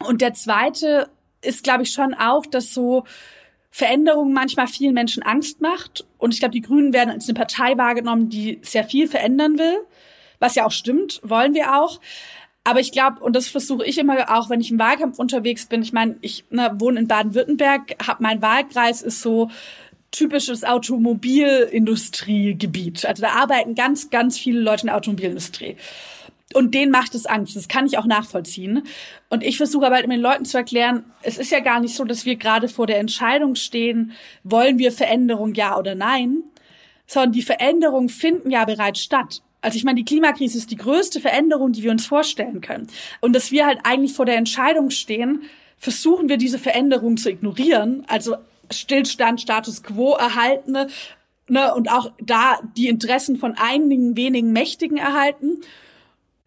[0.05, 1.09] Und der zweite
[1.43, 3.05] ist, glaube ich, schon auch, dass so
[3.71, 6.07] Veränderung manchmal vielen Menschen Angst macht.
[6.19, 9.77] Und ich glaube, die Grünen werden als eine Partei wahrgenommen, die sehr viel verändern will.
[10.39, 12.01] Was ja auch stimmt, wollen wir auch.
[12.65, 15.83] Aber ich glaube, und das versuche ich immer auch, wenn ich im Wahlkampf unterwegs bin.
[15.83, 19.51] Ich meine, ich ne, wohne in Baden-Württemberg, hab mein Wahlkreis ist so
[20.11, 23.07] typisches Automobilindustriegebiet.
[23.07, 25.77] Also da arbeiten ganz, ganz viele Leute in der Automobilindustrie.
[26.55, 27.57] Und denen macht es Angst.
[27.57, 28.83] Das kann ich auch nachvollziehen.
[29.29, 32.05] Und ich versuche aber halt den Leuten zu erklären, es ist ja gar nicht so,
[32.05, 34.13] dass wir gerade vor der Entscheidung stehen,
[34.45, 36.45] wollen wir Veränderung ja oder nein,
[37.07, 39.43] sondern die Veränderungen finden ja bereits statt.
[39.61, 42.87] Also ich meine, die Klimakrise ist die größte Veränderung, die wir uns vorstellen können.
[43.21, 45.43] Und dass wir halt eigentlich vor der Entscheidung stehen,
[45.79, 48.37] versuchen wir diese Veränderung zu ignorieren, also
[48.71, 50.77] Stillstand, Status quo erhalten
[51.49, 55.61] ne, und auch da die Interessen von einigen wenigen Mächtigen erhalten.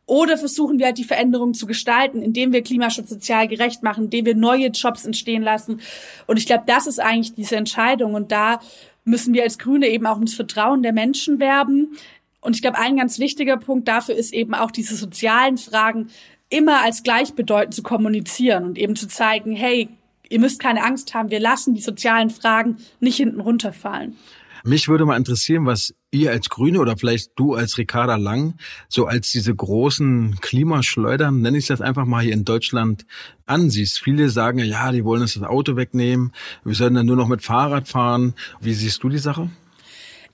[0.06, 4.26] Oder versuchen wir halt die Veränderung zu gestalten, indem wir Klimaschutz sozial gerecht machen, indem
[4.26, 5.82] wir neue Jobs entstehen lassen.
[6.26, 8.16] Und ich glaube, das ist eigentlich diese Entscheidung.
[8.16, 8.60] Und da
[9.04, 11.96] müssen wir als Grüne eben auch ums Vertrauen der Menschen werben.
[12.42, 16.08] Und ich glaube, ein ganz wichtiger Punkt dafür ist eben auch diese sozialen Fragen
[16.50, 19.90] immer als gleichbedeutend zu kommunizieren und eben zu zeigen, hey,
[20.30, 24.16] ihr müsst keine Angst haben, wir lassen die sozialen Fragen nicht hinten runterfallen.
[24.64, 28.56] Mich würde mal interessieren, was ihr als Grüne oder vielleicht du als Ricarda Lang
[28.90, 33.06] so als diese großen Klimaschleudern, nenne ich das einfach mal hier in Deutschland,
[33.46, 34.00] ansiehst.
[34.00, 37.42] Viele sagen ja, die wollen uns das Auto wegnehmen, wir sollen dann nur noch mit
[37.42, 38.34] Fahrrad fahren.
[38.60, 39.50] Wie siehst du die Sache?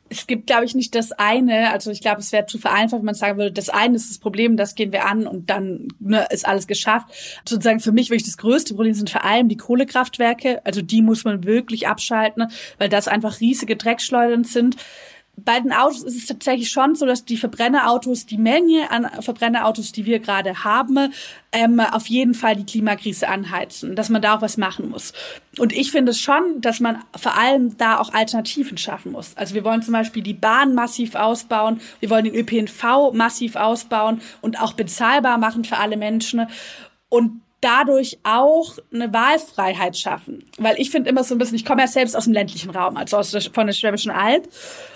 [0.10, 1.72] Es gibt, glaube ich, nicht das eine.
[1.72, 4.20] Also ich glaube, es wäre zu vereinfacht, wenn man sagen würde, das eine ist das
[4.20, 7.08] Problem, das gehen wir an und dann ne, ist alles geschafft.
[7.48, 10.62] Sozusagen für mich wirklich das größte Problem sind vor allem die Kohlekraftwerke.
[10.64, 14.78] Also die muss man wirklich abschalten, weil das einfach riesige Dreckschleudern sind
[15.38, 19.92] bei den Autos ist es tatsächlich schon so, dass die Verbrennerautos, die Menge an Verbrennerautos,
[19.92, 21.14] die wir gerade haben,
[21.52, 25.14] ähm, auf jeden Fall die Klimakrise anheizen, dass man da auch was machen muss.
[25.58, 29.36] Und ich finde schon, dass man vor allem da auch Alternativen schaffen muss.
[29.36, 34.22] Also wir wollen zum Beispiel die Bahn massiv ausbauen, wir wollen den ÖPNV massiv ausbauen
[34.42, 36.48] und auch bezahlbar machen für alle Menschen.
[37.10, 40.46] Und dadurch auch eine Wahlfreiheit schaffen.
[40.58, 42.98] Weil ich finde immer so ein bisschen, ich komme ja selbst aus dem ländlichen Raum,
[42.98, 44.48] also aus der, von der Schwäbischen Alb.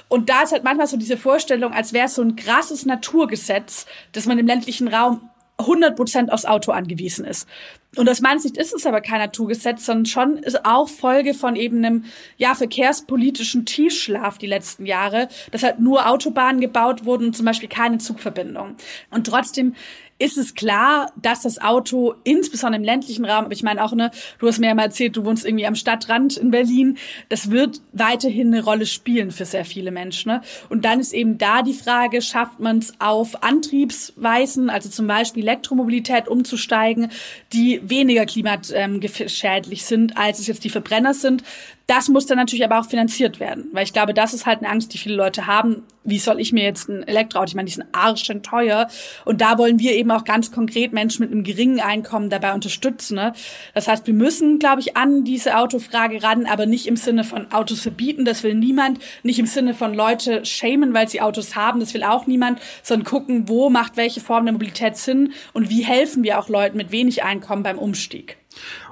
[0.08, 3.86] Und da ist halt manchmal so diese Vorstellung, als wäre es so ein krasses Naturgesetz,
[4.12, 7.48] dass man im ländlichen Raum 100 Prozent aufs Auto angewiesen ist.
[7.96, 11.56] Und aus meiner Sicht ist es aber kein Naturgesetz, sondern schon ist auch Folge von
[11.56, 12.06] eben einem
[12.38, 17.68] ja, verkehrspolitischen Tiefschlaf die letzten Jahre, dass halt nur Autobahnen gebaut wurden und zum Beispiel
[17.68, 18.76] keine Zugverbindung.
[19.10, 19.76] Und trotzdem
[20.20, 24.12] ist es klar, dass das Auto insbesondere im ländlichen Raum, aber ich meine auch, ne,
[24.38, 26.98] du hast mir ja mal erzählt, du wohnst irgendwie am Stadtrand in Berlin,
[27.30, 30.32] das wird weiterhin eine Rolle spielen für sehr viele Menschen.
[30.32, 30.42] Ne?
[30.68, 35.44] Und dann ist eben da die Frage, schafft man es auf Antriebsweisen, also zum Beispiel
[35.44, 37.10] Elektromobilität umzusteigen,
[37.54, 41.44] die weniger klimaschädlich sind, als es jetzt die Verbrenner sind.
[41.90, 44.70] Das muss dann natürlich aber auch finanziert werden, weil ich glaube, das ist halt eine
[44.70, 45.88] Angst, die viele Leute haben.
[46.04, 48.88] Wie soll ich mir jetzt ein Elektroauto, ich meine, die sind arschend teuer.
[49.26, 53.16] Und da wollen wir eben auch ganz konkret Menschen mit einem geringen Einkommen dabei unterstützen.
[53.16, 53.34] Ne?
[53.74, 57.52] Das heißt, wir müssen, glaube ich, an diese Autofrage ran, aber nicht im Sinne von
[57.52, 59.00] Autos verbieten, das will niemand.
[59.24, 63.08] Nicht im Sinne von Leute schämen, weil sie Autos haben, das will auch niemand, sondern
[63.08, 66.92] gucken, wo macht welche Form der Mobilität Sinn und wie helfen wir auch Leuten mit
[66.92, 68.38] wenig Einkommen beim Umstieg.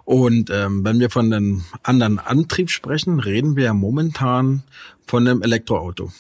[0.08, 4.64] Und ähm, wenn wir von einem anderen Antrieb sprechen, reden wir ja momentan
[5.06, 6.14] von einem Elektroauto.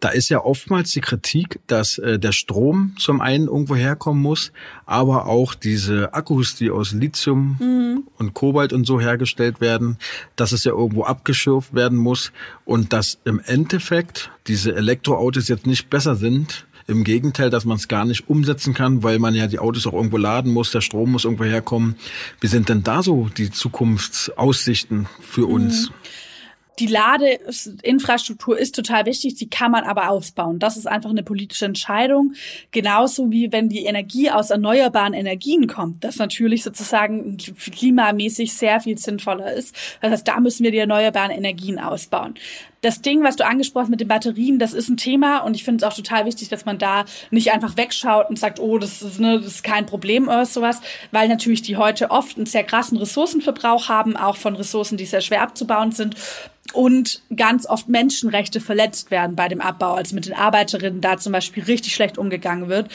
[0.00, 4.52] Da ist ja oftmals die Kritik, dass äh, der Strom zum einen irgendwo herkommen muss,
[4.86, 8.04] aber auch diese Akkus, die aus Lithium mhm.
[8.16, 9.98] und Kobalt und so hergestellt werden,
[10.34, 12.32] dass es ja irgendwo abgeschürft werden muss
[12.64, 17.88] und dass im Endeffekt diese Elektroautos jetzt nicht besser sind im Gegenteil, dass man es
[17.88, 21.12] gar nicht umsetzen kann, weil man ja die Autos auch irgendwo laden muss, der Strom
[21.12, 21.96] muss irgendwo herkommen.
[22.40, 25.90] Wie sind denn da so die Zukunftsaussichten für uns?
[25.90, 25.94] Mhm
[26.80, 30.58] die Ladeinfrastruktur ist total wichtig, die kann man aber ausbauen.
[30.58, 32.32] Das ist einfach eine politische Entscheidung.
[32.70, 38.96] Genauso wie wenn die Energie aus erneuerbaren Energien kommt, das natürlich sozusagen klimamäßig sehr viel
[38.96, 39.76] sinnvoller ist.
[40.00, 42.34] Das heißt, da müssen wir die erneuerbaren Energien ausbauen
[42.82, 45.64] das Ding, was du angesprochen hast mit den Batterien, das ist ein Thema und ich
[45.64, 49.02] finde es auch total wichtig, dass man da nicht einfach wegschaut und sagt, oh, das
[49.02, 52.64] ist, ne, das ist kein Problem oder sowas, weil natürlich die heute oft einen sehr
[52.64, 56.16] krassen Ressourcenverbrauch haben, auch von Ressourcen, die sehr schwer abzubauen sind
[56.72, 61.32] und ganz oft Menschenrechte verletzt werden bei dem Abbau, also mit den Arbeiterinnen da zum
[61.32, 62.90] Beispiel richtig schlecht umgegangen wird.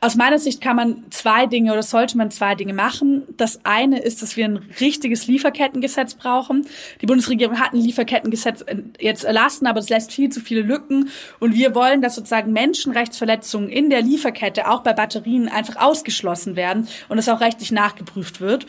[0.00, 3.22] Aus meiner Sicht kann man zwei Dinge oder sollte man zwei Dinge machen.
[3.36, 6.66] Das eine ist, dass wir ein richtiges Lieferkettengesetz brauchen.
[7.00, 8.64] Die Bundesregierung hat ein Lieferkettengesetz
[9.00, 11.10] jetzt erlassen, aber es lässt viel zu viele Lücken.
[11.38, 16.88] Und wir wollen, dass sozusagen Menschenrechtsverletzungen in der Lieferkette auch bei Batterien einfach ausgeschlossen werden
[17.08, 18.66] und es auch rechtlich nachgeprüft wird.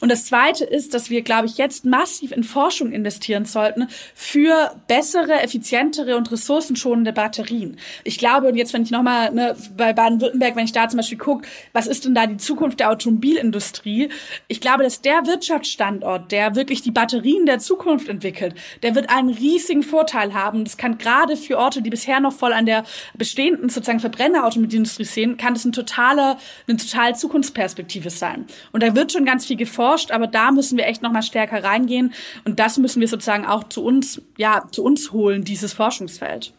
[0.00, 4.74] Und das Zweite ist, dass wir, glaube ich, jetzt massiv in Forschung investieren sollten für
[4.88, 7.76] bessere, effizientere und ressourcenschonende Batterien.
[8.04, 11.18] Ich glaube, und jetzt, wenn ich nochmal ne, bei Baden-Württemberg, wenn ich da zum Beispiel
[11.18, 14.08] gucke, was ist denn da die Zukunft der Automobilindustrie?
[14.48, 19.28] Ich glaube, dass der Wirtschaftsstandort, der wirklich die Batterien der Zukunft entwickelt, der wird einen
[19.28, 20.64] riesigen Vorteil haben.
[20.64, 22.84] Das kann gerade für Orte, die bisher noch voll an der
[23.14, 28.46] bestehenden sozusagen Verbrennerautomobilindustrie sehen, kann das ein totaler, eine total Zukunftsperspektive sein.
[28.72, 31.22] Und da wird schon ganz viel geforscht erforscht, aber da müssen wir echt noch mal
[31.22, 32.12] stärker reingehen
[32.44, 36.52] und das müssen wir sozusagen auch zu uns, ja, zu uns holen, dieses Forschungsfeld.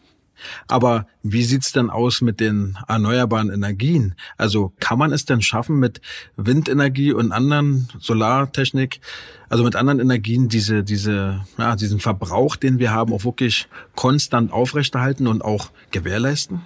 [0.66, 4.14] Aber wie sieht's denn aus mit den erneuerbaren Energien?
[4.36, 6.00] Also kann man es denn schaffen, mit
[6.36, 9.00] Windenergie und anderen Solartechnik,
[9.48, 14.52] also mit anderen Energien, diese, diese, ja, diesen Verbrauch, den wir haben, auch wirklich konstant
[14.52, 16.62] aufrechterhalten und auch gewährleisten?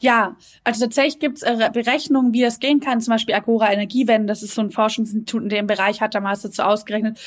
[0.00, 3.00] Ja, also tatsächlich gibt es äh, Berechnungen, wie das gehen kann.
[3.00, 6.62] Zum Beispiel Agora Energiewende, das ist so ein Forschungsinstitut in dem Bereich, hat damals dazu
[6.62, 7.18] ausgerechnet.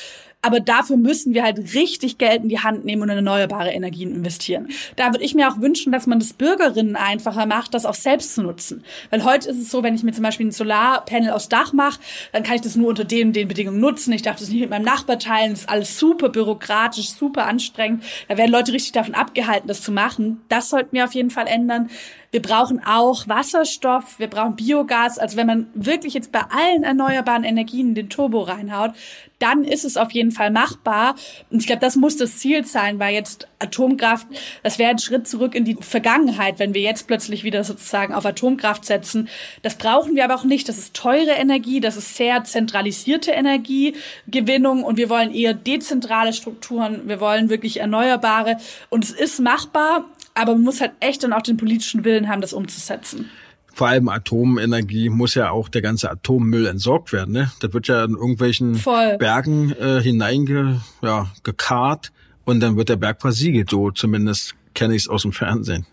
[0.44, 4.12] Aber dafür müssen wir halt richtig Geld in die Hand nehmen und in erneuerbare Energien
[4.12, 4.68] investieren.
[4.96, 8.34] Da würde ich mir auch wünschen, dass man das Bürgerinnen einfacher macht, das auch selbst
[8.34, 8.82] zu nutzen.
[9.10, 12.00] Weil heute ist es so, wenn ich mir zum Beispiel ein Solarpanel aufs Dach mache,
[12.32, 14.12] dann kann ich das nur unter den, den Bedingungen nutzen.
[14.12, 15.52] Ich darf das nicht mit meinem Nachbar teilen.
[15.52, 18.02] Das ist alles super bürokratisch, super anstrengend.
[18.26, 20.40] Da werden Leute richtig davon abgehalten, das zu machen.
[20.48, 21.88] Das sollten wir auf jeden Fall ändern.
[22.32, 25.18] Wir brauchen auch Wasserstoff, wir brauchen Biogas.
[25.18, 28.92] Also wenn man wirklich jetzt bei allen erneuerbaren Energien den Turbo reinhaut,
[29.38, 31.14] dann ist es auf jeden Fall machbar.
[31.50, 34.26] Und ich glaube, das muss das Ziel sein, weil jetzt Atomkraft,
[34.62, 38.24] das wäre ein Schritt zurück in die Vergangenheit, wenn wir jetzt plötzlich wieder sozusagen auf
[38.24, 39.28] Atomkraft setzen.
[39.60, 40.70] Das brauchen wir aber auch nicht.
[40.70, 47.08] Das ist teure Energie, das ist sehr zentralisierte Energiegewinnung und wir wollen eher dezentrale Strukturen.
[47.08, 48.56] Wir wollen wirklich erneuerbare
[48.88, 52.40] und es ist machbar, aber man muss halt echt dann auch den politischen Willen haben,
[52.40, 53.30] das umzusetzen
[53.74, 57.32] vor allem Atomenergie muss ja auch der ganze Atommüll entsorgt werden.
[57.32, 57.50] Ne?
[57.60, 59.16] Das wird ja in irgendwelchen Voll.
[59.18, 62.12] Bergen äh, hineinge, ja, gekarrt
[62.44, 63.70] und dann wird der Berg versiegelt.
[63.70, 65.86] So zumindest kenne ich es aus dem Fernsehen.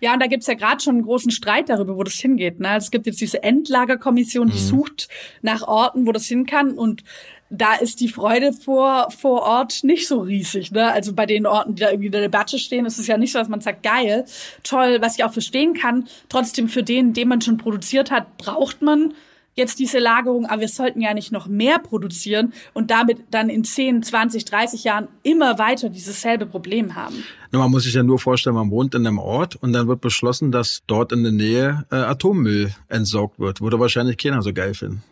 [0.00, 2.60] Ja, und da gibt's ja gerade schon einen großen Streit darüber, wo das hingeht.
[2.60, 2.68] Ne?
[2.68, 4.66] Also es gibt jetzt diese Endlagerkommission, die mhm.
[4.66, 5.08] sucht
[5.42, 6.72] nach Orten, wo das hin kann.
[6.72, 7.02] Und
[7.50, 10.72] da ist die Freude vor, vor Ort nicht so riesig.
[10.72, 10.90] Ne?
[10.90, 13.32] Also bei den Orten, die da irgendwie in der Debatte stehen, ist es ja nicht
[13.32, 14.24] so, dass man sagt, geil,
[14.62, 16.08] toll, was ich auch verstehen kann.
[16.28, 19.14] Trotzdem für den, den man schon produziert hat, braucht man
[19.56, 23.64] jetzt diese Lagerung, aber wir sollten ja nicht noch mehr produzieren und damit dann in
[23.64, 27.24] 10, 20, 30 Jahren immer weiter dieses selbe Problem haben.
[27.52, 30.52] Man muss sich ja nur vorstellen, man wohnt in einem Ort und dann wird beschlossen,
[30.52, 33.62] dass dort in der Nähe äh, Atommüll entsorgt wird.
[33.62, 35.02] Würde wahrscheinlich keiner so geil finden.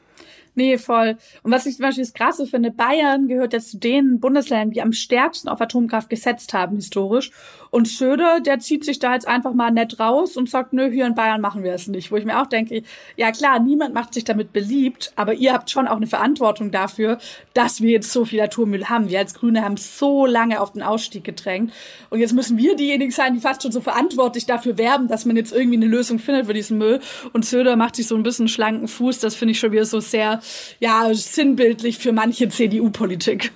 [0.57, 1.17] Nee, voll.
[1.43, 4.83] Und was ich zum Beispiel das Krasse finde, Bayern gehört ja zu den Bundesländern, die
[4.83, 7.33] am stärksten auf Atomkraft gesetzt haben, historisch.
[7.71, 11.07] Und Söder, der zieht sich da jetzt einfach mal nett raus und sagt, nö, hier
[11.07, 12.12] in Bayern machen wir es nicht.
[12.12, 12.85] Wo ich mir auch denke,
[13.17, 17.19] ja klar, niemand macht sich damit beliebt, aber ihr habt schon auch eine Verantwortung dafür,
[17.53, 19.09] dass wir jetzt so viel Atommüll haben.
[19.09, 21.73] Wir als Grüne haben so lange auf den Ausstieg gedrängt.
[22.11, 25.35] Und jetzt müssen wir diejenigen sein, die fast schon so verantwortlich dafür werben, dass man
[25.35, 27.01] jetzt irgendwie eine Lösung findet für diesen Müll.
[27.33, 29.19] Und Söder macht sich so ein bisschen schlanken Fuß.
[29.19, 30.40] Das finde ich schon wieder so sehr
[30.81, 33.53] ja, sinnbildlich für manche CDU-Politik.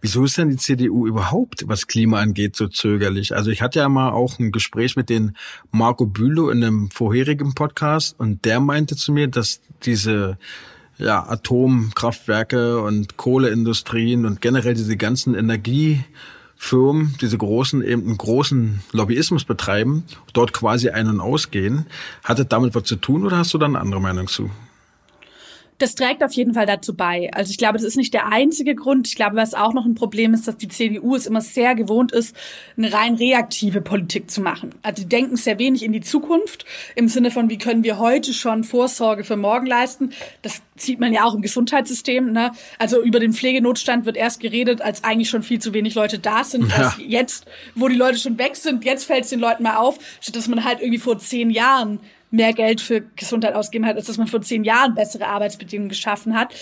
[0.00, 3.34] Wieso ist denn die CDU überhaupt, was Klima angeht, so zögerlich?
[3.34, 5.36] Also ich hatte ja mal auch ein Gespräch mit den
[5.70, 10.38] Marco Bülow in einem vorherigen Podcast und der meinte zu mir, dass diese
[10.98, 19.44] ja, Atomkraftwerke und Kohleindustrien und generell diese ganzen Energiefirmen, diese großen, eben einen großen Lobbyismus
[19.44, 21.86] betreiben, dort quasi ein- und ausgehen.
[22.22, 24.50] Hat das damit was zu tun oder hast du da eine andere Meinung zu?
[25.80, 27.30] Das trägt auf jeden Fall dazu bei.
[27.32, 29.08] Also ich glaube, das ist nicht der einzige Grund.
[29.08, 32.12] Ich glaube, was auch noch ein Problem ist, dass die CDU es immer sehr gewohnt
[32.12, 32.36] ist,
[32.76, 34.74] eine rein reaktive Politik zu machen.
[34.82, 36.66] Also die denken sehr wenig in die Zukunft
[36.96, 40.12] im Sinne von, wie können wir heute schon Vorsorge für morgen leisten.
[40.42, 42.30] Das sieht man ja auch im Gesundheitssystem.
[42.30, 42.52] Ne?
[42.78, 46.44] Also über den Pflegenotstand wird erst geredet, als eigentlich schon viel zu wenig Leute da
[46.44, 46.70] sind.
[46.70, 46.94] Ja.
[46.98, 50.36] Jetzt, wo die Leute schon weg sind, jetzt fällt es den Leuten mal auf, statt
[50.36, 54.18] dass man halt irgendwie vor zehn Jahren mehr Geld für Gesundheit ausgeben hat, als dass
[54.18, 56.54] man vor zehn Jahren bessere Arbeitsbedingungen geschaffen hat.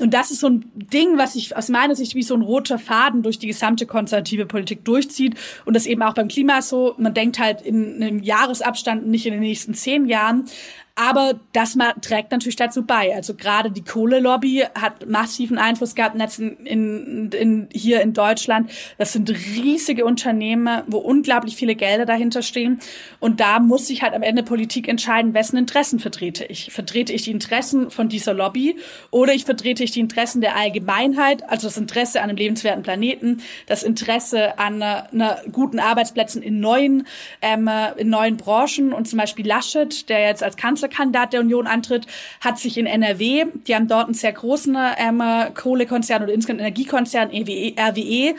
[0.00, 2.78] Und das ist so ein Ding, was sich aus meiner Sicht wie so ein roter
[2.78, 5.34] Faden durch die gesamte konservative Politik durchzieht.
[5.64, 6.94] Und das eben auch beim Klima so.
[6.98, 10.46] Man denkt halt in einem Jahresabstand, nicht in den nächsten zehn Jahren.
[10.94, 13.14] Aber das trägt natürlich dazu bei.
[13.14, 18.70] Also gerade die Kohlelobby hat massiven Einfluss gehabt in, in, hier in Deutschland.
[18.98, 22.78] Das sind riesige Unternehmen, wo unglaublich viele Gelder dahinter stehen.
[23.20, 26.70] Und da muss sich halt am Ende Politik entscheiden, wessen Interessen vertrete ich.
[26.70, 28.76] Vertrete ich die Interessen von dieser Lobby
[29.10, 33.40] oder ich vertrete ich die Interessen der Allgemeinheit, also das Interesse an einem lebenswerten Planeten,
[33.66, 37.06] das Interesse an einer, einer guten Arbeitsplätzen in neuen,
[37.40, 38.92] ähm, in neuen Branchen.
[38.92, 42.06] Und zum Beispiel Laschet, der jetzt als Kanzler Kanzlerkandidat der Union antritt,
[42.40, 45.22] hat sich in NRW, die haben dort einen sehr großen ähm,
[45.54, 48.34] Kohlekonzern oder insgesamt Energiekonzern EWE, RWE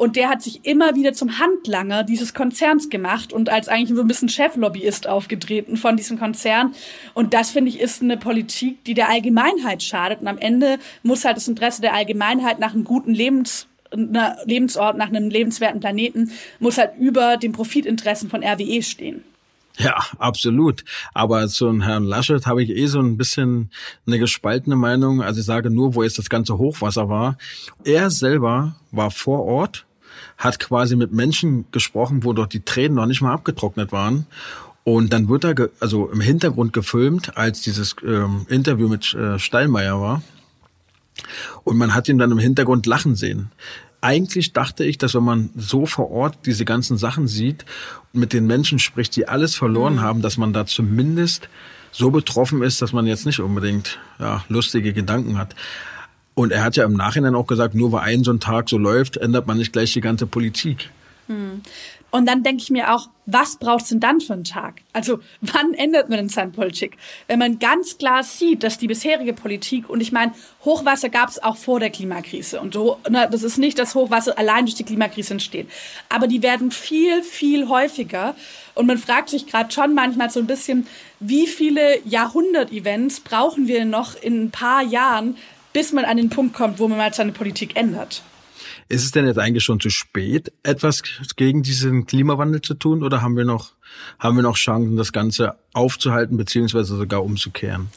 [0.00, 4.02] und der hat sich immer wieder zum Handlanger dieses Konzerns gemacht und als eigentlich so
[4.02, 6.74] ein bisschen Cheflobbyist aufgetreten von diesem Konzern.
[7.12, 10.22] Und das finde ich ist eine Politik, die der Allgemeinheit schadet.
[10.22, 15.08] Und am Ende muss halt das Interesse der Allgemeinheit nach einem guten Lebens Lebensort, nach
[15.08, 19.24] einem lebenswerten Planeten, muss halt über den Profitinteressen von RWE stehen.
[19.78, 20.84] Ja, absolut.
[21.14, 23.70] Aber zu Herrn Laschet habe ich eh so ein bisschen
[24.06, 25.22] eine gespaltene Meinung.
[25.22, 27.38] Also ich sage nur, wo jetzt das ganze Hochwasser war.
[27.84, 29.86] Er selber war vor Ort,
[30.36, 34.26] hat quasi mit Menschen gesprochen, wo dort die Tränen noch nicht mal abgetrocknet waren.
[34.84, 40.00] Und dann wird er also im Hintergrund gefilmt, als dieses ähm, Interview mit äh, Steinmeier
[40.00, 40.22] war.
[41.64, 43.50] Und man hat ihn dann im Hintergrund lachen sehen
[44.00, 47.64] eigentlich dachte ich, dass wenn man so vor Ort diese ganzen Sachen sieht,
[48.12, 50.00] mit den Menschen spricht, die alles verloren mhm.
[50.00, 51.48] haben, dass man da zumindest
[51.92, 55.54] so betroffen ist, dass man jetzt nicht unbedingt ja, lustige Gedanken hat.
[56.34, 58.78] Und er hat ja im Nachhinein auch gesagt, nur weil ein so ein Tag so
[58.78, 60.90] läuft, ändert man nicht gleich die ganze Politik.
[61.26, 61.62] Hm.
[62.10, 64.82] Und dann denke ich mir auch, was braucht's denn dann für einen Tag?
[64.92, 66.96] Also wann ändert man denn seine Politik?
[67.28, 70.32] Wenn man ganz klar sieht, dass die bisherige Politik, und ich meine,
[70.64, 72.60] Hochwasser gab es auch vor der Klimakrise.
[72.60, 75.68] Und so, na, das ist nicht, dass Hochwasser allein durch die Klimakrise entsteht.
[76.08, 78.34] Aber die werden viel, viel häufiger.
[78.74, 80.86] Und man fragt sich gerade schon manchmal so ein bisschen,
[81.20, 85.36] wie viele Jahrhundert-Events brauchen wir noch in ein paar Jahren,
[85.72, 88.22] bis man an den Punkt kommt, wo man mal seine Politik ändert?
[88.90, 91.04] Ist es denn jetzt eigentlich schon zu spät, etwas
[91.36, 93.70] gegen diesen Klimawandel zu tun oder haben wir noch,
[94.18, 97.88] haben wir noch Chancen, das Ganze aufzuhalten beziehungsweise sogar umzukehren?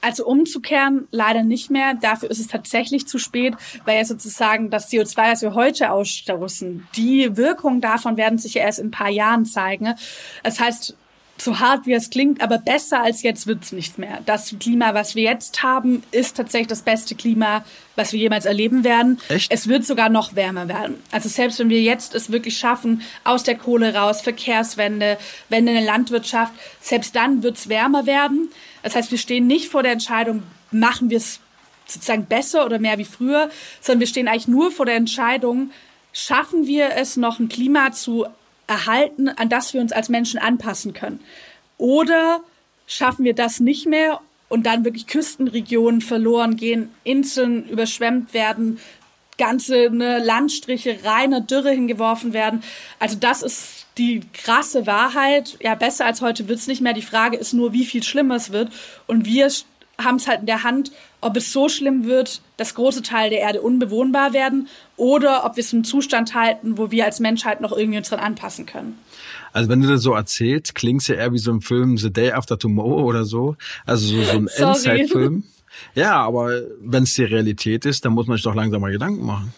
[0.00, 1.92] Also umzukehren leider nicht mehr.
[2.00, 6.88] Dafür ist es tatsächlich zu spät, weil ja sozusagen das CO2, das wir heute ausstoßen,
[6.96, 9.94] die Wirkung davon werden sich ja erst in ein paar Jahren zeigen.
[10.42, 10.96] Das heißt,
[11.44, 14.20] so hart wie es klingt, aber besser als jetzt wird's nicht mehr.
[14.26, 17.64] Das Klima, was wir jetzt haben, ist tatsächlich das beste Klima,
[17.96, 19.20] was wir jemals erleben werden.
[19.28, 19.52] Echt?
[19.52, 20.96] Es wird sogar noch wärmer werden.
[21.10, 25.78] Also selbst wenn wir jetzt es wirklich schaffen, aus der Kohle raus, Verkehrswende, Wende in
[25.78, 28.48] der Landwirtschaft, selbst dann wird's wärmer werden.
[28.82, 31.40] Das heißt, wir stehen nicht vor der Entscheidung, machen wir es
[31.86, 33.50] sozusagen besser oder mehr wie früher,
[33.80, 35.70] sondern wir stehen eigentlich nur vor der Entscheidung,
[36.12, 38.26] schaffen wir es noch ein Klima zu
[38.72, 41.20] erhalten, an das wir uns als Menschen anpassen können?
[41.78, 42.40] Oder
[42.86, 48.78] schaffen wir das nicht mehr und dann wirklich Küstenregionen verloren gehen, Inseln überschwemmt werden,
[49.38, 52.62] ganze ne, Landstriche reiner Dürre hingeworfen werden.
[52.98, 55.56] Also das ist die krasse Wahrheit.
[55.60, 56.92] Ja, besser als heute wird's nicht mehr.
[56.92, 58.70] Die Frage ist nur, wie viel schlimmer es wird.
[59.06, 59.50] Und wir
[59.98, 63.40] haben es halt in der Hand, ob es so schlimm wird, dass große Teile der
[63.40, 64.68] Erde unbewohnbar werden
[65.02, 68.20] oder ob wir es im Zustand halten, wo wir als Menschheit noch irgendwie uns dran
[68.20, 68.96] anpassen können.
[69.52, 72.12] Also wenn du das so erzählst, klingt es ja eher wie so ein Film The
[72.12, 73.56] Day After Tomorrow oder so.
[73.84, 75.42] Also so, so ein Endzeitfilm.
[75.96, 79.26] Ja, aber wenn es die Realität ist, dann muss man sich doch langsam mal Gedanken
[79.26, 79.52] machen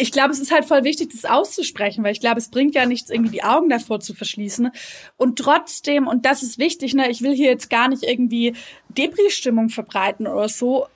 [0.00, 2.86] ich glaube, es ist halt voll wichtig, das auszusprechen, weil ich glaube, es bringt ja
[2.86, 4.70] nichts, irgendwie die Augen davor zu verschließen.
[5.16, 8.54] Und trotzdem, und das ist wichtig, ne, ich will hier jetzt gar nicht irgendwie
[8.90, 10.86] Debris-Stimmung verbreiten oder so.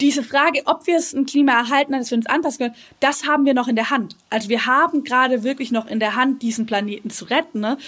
[0.00, 3.44] Diese Frage, ob wir es ein Klima erhalten, dass wir uns anpassen können, das haben
[3.44, 4.16] wir noch in der Hand.
[4.28, 7.60] Also wir haben gerade wirklich noch in der Hand, diesen Planeten zu retten.
[7.60, 7.78] Ne?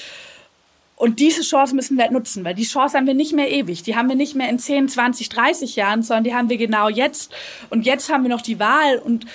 [0.94, 3.82] Und diese Chance müssen wir halt nutzen, weil die Chance haben wir nicht mehr ewig.
[3.82, 6.88] Die haben wir nicht mehr in 10, 20, 30 Jahren, sondern die haben wir genau
[6.88, 7.34] jetzt.
[7.70, 9.26] Und jetzt haben wir noch die Wahl und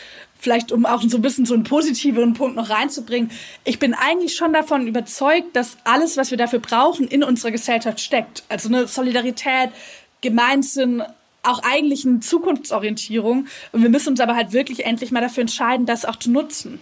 [0.41, 3.29] vielleicht um auch so ein bisschen so einen positiveren Punkt noch reinzubringen,
[3.63, 7.99] ich bin eigentlich schon davon überzeugt, dass alles, was wir dafür brauchen, in unserer Gesellschaft
[7.99, 8.43] steckt.
[8.49, 9.69] Also eine Solidarität,
[10.21, 11.03] Gemeinsinn,
[11.43, 13.47] auch eigentlich eine Zukunftsorientierung.
[13.71, 16.79] Und wir müssen uns aber halt wirklich endlich mal dafür entscheiden, das auch zu nutzen.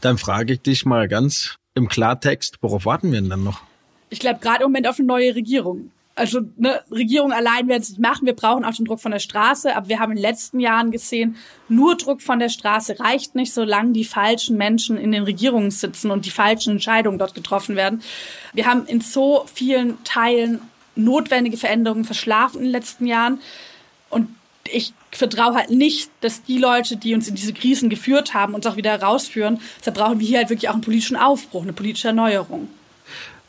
[0.00, 3.62] Dann frage ich dich mal ganz im Klartext, worauf warten wir denn dann noch?
[4.10, 7.90] Ich glaube gerade im Moment auf eine neue Regierung also ne, Regierung allein werden es
[7.90, 8.26] nicht machen.
[8.26, 9.74] Wir brauchen auch den Druck von der Straße.
[9.74, 11.36] Aber wir haben in den letzten Jahren gesehen,
[11.68, 16.10] nur Druck von der Straße reicht nicht, solange die falschen Menschen in den Regierungen sitzen
[16.10, 18.02] und die falschen Entscheidungen dort getroffen werden.
[18.52, 20.60] Wir haben in so vielen Teilen
[20.94, 23.40] notwendige Veränderungen verschlafen in den letzten Jahren.
[24.14, 24.28] Und
[24.70, 28.66] ich vertraue halt nicht, dass die Leute, die uns in diese Krisen geführt haben, uns
[28.66, 29.60] auch wieder herausführen.
[29.78, 32.68] Deshalb brauchen wir hier halt wirklich auch einen politischen Aufbruch, eine politische Erneuerung.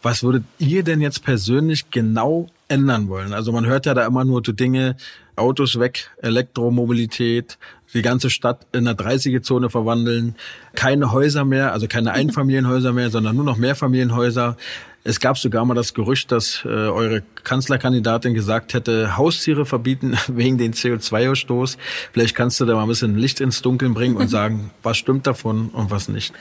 [0.02, 3.34] Was würdet ihr denn jetzt persönlich genau ändern wollen?
[3.34, 4.98] Also man hört ja da immer nur so Dinge,
[5.36, 7.58] Autos weg, Elektromobilität,
[7.94, 10.36] die ganze Stadt in eine 30er-Zone verwandeln,
[10.76, 14.58] keine Häuser mehr, also keine Einfamilienhäuser mehr, sondern nur noch Mehrfamilienhäuser.
[15.08, 20.58] Es gab sogar mal das Gerücht, dass äh, eure Kanzlerkandidatin gesagt hätte, Haustiere verbieten wegen
[20.58, 21.78] den CO2-Ausstoß.
[22.12, 25.28] Vielleicht kannst du da mal ein bisschen Licht ins Dunkeln bringen und sagen, was stimmt
[25.28, 26.34] davon und was nicht.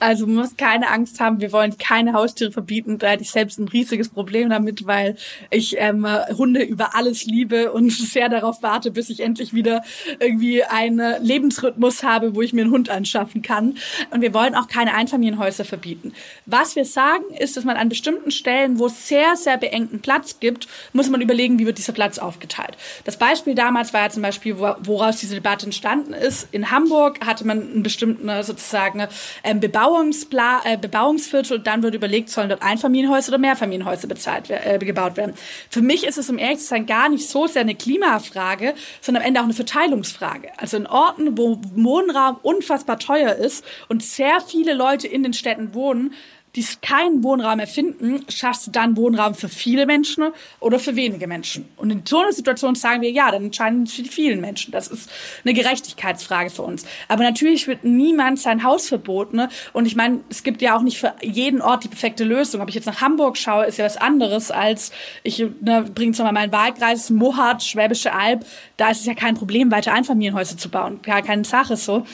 [0.00, 2.98] Also man muss keine Angst haben, wir wollen keine Haustiere verbieten.
[2.98, 5.16] Da hätte ich selbst ein riesiges Problem damit, weil
[5.50, 9.82] ich ähm, Hunde über alles liebe und sehr darauf warte, bis ich endlich wieder
[10.18, 13.76] irgendwie einen Lebensrhythmus habe, wo ich mir einen Hund anschaffen kann.
[14.10, 16.12] Und wir wollen auch keine Einfamilienhäuser verbieten.
[16.46, 20.40] Was wir sagen, ist, dass man an bestimmten Stellen, wo es sehr, sehr beengten Platz
[20.40, 22.76] gibt, muss man überlegen, wie wird dieser Platz aufgeteilt.
[23.04, 26.48] Das Beispiel damals war ja zum Beispiel, woraus diese Debatte entstanden ist.
[26.52, 29.06] In Hamburg hatte man einen bestimmten sozusagen
[29.42, 34.48] ähm, Bebauung Bebauungspla äh, Bebauungsviertel und dann wird überlegt, sollen dort Einfamilienhäuser oder Mehrfamilienhäuser bezahlt,
[34.50, 35.34] äh, gebaut werden.
[35.68, 39.22] Für mich ist es, um ehrlich zu sein, gar nicht so sehr eine Klimafrage, sondern
[39.22, 40.48] am Ende auch eine Verteilungsfrage.
[40.56, 45.74] Also in Orten, wo Wohnraum unfassbar teuer ist und sehr viele Leute in den Städten
[45.74, 46.14] wohnen,
[46.56, 51.26] die keinen Wohnraum mehr finden, schaffst du dann Wohnraum für viele Menschen oder für wenige
[51.26, 51.68] Menschen.
[51.76, 54.70] Und in so einer Situation sagen wir, ja, dann entscheiden wir für die vielen Menschen.
[54.70, 55.10] Das ist
[55.44, 56.86] eine Gerechtigkeitsfrage für uns.
[57.08, 59.48] Aber natürlich wird niemand sein Haus verboten.
[59.72, 62.60] Und ich meine, es gibt ja auch nicht für jeden Ort die perfekte Lösung.
[62.60, 66.24] Ob ich jetzt nach Hamburg schaue, ist ja was anderes als, ich ne, bringe zum
[66.24, 70.68] Beispiel meinen Wahlkreis, Mohat, Schwäbische Alb, da ist es ja kein Problem, weiter Einfamilienhäuser zu
[70.68, 71.00] bauen.
[71.02, 72.06] Gar keine Sache so.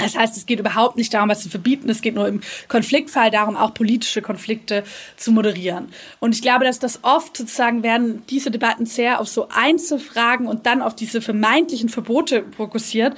[0.00, 1.88] Das heißt, es geht überhaupt nicht darum, was zu verbieten.
[1.88, 4.84] Es geht nur im Konfliktfall darum, auch politische Konflikte
[5.16, 5.88] zu moderieren.
[6.18, 10.66] Und ich glaube, dass das oft sozusagen werden diese Debatten sehr auf so Einzelfragen und
[10.66, 13.16] dann auf diese vermeintlichen Verbote fokussiert.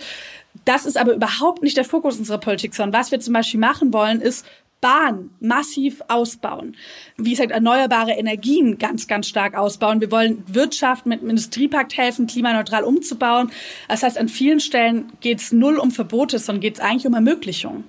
[0.64, 3.92] Das ist aber überhaupt nicht der Fokus unserer Politik, sondern was wir zum Beispiel machen
[3.92, 4.46] wollen, ist
[4.82, 6.76] Bahn massiv ausbauen.
[7.16, 10.02] Wie gesagt, erneuerbare Energien ganz, ganz stark ausbauen.
[10.02, 13.50] Wir wollen Wirtschaft mit dem Industriepakt helfen, klimaneutral umzubauen.
[13.88, 17.14] Das heißt, an vielen Stellen geht es null um Verbote, sondern geht es eigentlich um
[17.14, 17.84] Ermöglichung.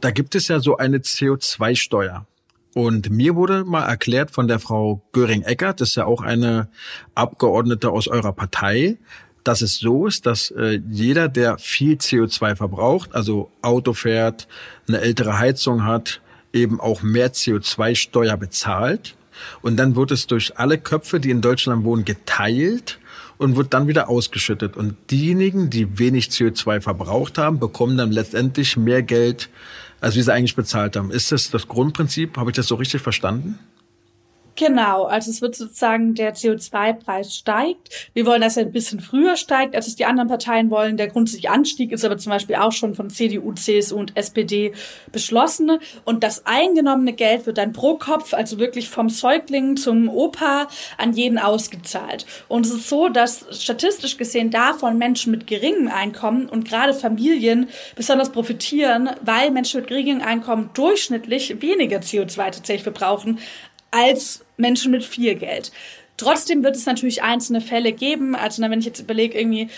[0.00, 2.26] Da gibt es ja so eine CO2-Steuer.
[2.74, 6.68] Und mir wurde mal erklärt von der Frau Göring-Eckert, das ist ja auch eine
[7.14, 8.98] Abgeordnete aus eurer Partei,
[9.44, 14.46] dass es so ist, dass äh, jeder, der viel CO2 verbraucht, also Auto fährt,
[14.88, 16.20] eine ältere Heizung hat,
[16.52, 19.16] eben auch mehr CO2-Steuer bezahlt.
[19.62, 22.98] und dann wird es durch alle Köpfe, die in Deutschland wohnen, geteilt
[23.38, 24.76] und wird dann wieder ausgeschüttet.
[24.76, 29.48] Und diejenigen, die wenig CO2 verbraucht haben, bekommen dann letztendlich mehr Geld,
[30.00, 31.10] als wie sie eigentlich bezahlt haben.
[31.10, 32.36] Ist das das Grundprinzip?
[32.36, 33.58] Habe ich das so richtig verstanden?
[34.54, 38.10] Genau, also es wird sozusagen der CO2-Preis steigt.
[38.12, 40.98] Wir wollen, dass er ein bisschen früher steigt, als es die anderen Parteien wollen.
[40.98, 44.72] Der grundsätzliche Anstieg ist aber zum Beispiel auch schon von CDU, CSU und SPD
[45.10, 45.78] beschlossen.
[46.04, 51.14] Und das eingenommene Geld wird dann pro Kopf, also wirklich vom Säugling zum Opa, an
[51.14, 52.26] jeden ausgezahlt.
[52.48, 57.68] Und es ist so, dass statistisch gesehen davon Menschen mit geringem Einkommen und gerade Familien
[57.96, 63.38] besonders profitieren, weil Menschen mit geringem Einkommen durchschnittlich weniger CO2 tatsächlich verbrauchen
[63.92, 65.70] als Menschen mit viel Geld.
[66.16, 68.34] Trotzdem wird es natürlich einzelne Fälle geben.
[68.34, 69.68] Also wenn ich jetzt überlege, irgendwie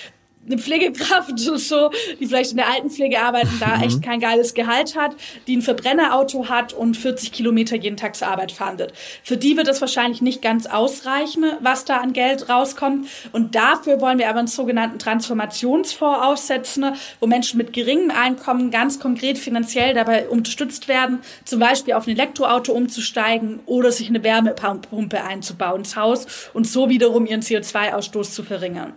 [0.46, 1.90] eine Pflegekraft, so,
[2.20, 3.82] die vielleicht in der Altenpflege arbeiten, da mhm.
[3.84, 5.16] echt kein geiles Gehalt hat,
[5.46, 8.92] die ein Verbrennerauto hat und 40 Kilometer jeden Tag zur Arbeit fahren wird.
[9.22, 13.08] Für die wird es wahrscheinlich nicht ganz ausreichen, was da an Geld rauskommt.
[13.32, 18.98] Und dafür wollen wir aber einen sogenannten Transformationsfonds aussetzen, wo Menschen mit geringem Einkommen ganz
[19.00, 25.22] konkret finanziell dabei unterstützt werden, zum Beispiel auf ein Elektroauto umzusteigen oder sich eine Wärmepumpe
[25.22, 28.94] einzubauen ins Haus und so wiederum ihren CO2-Ausstoß zu verringern.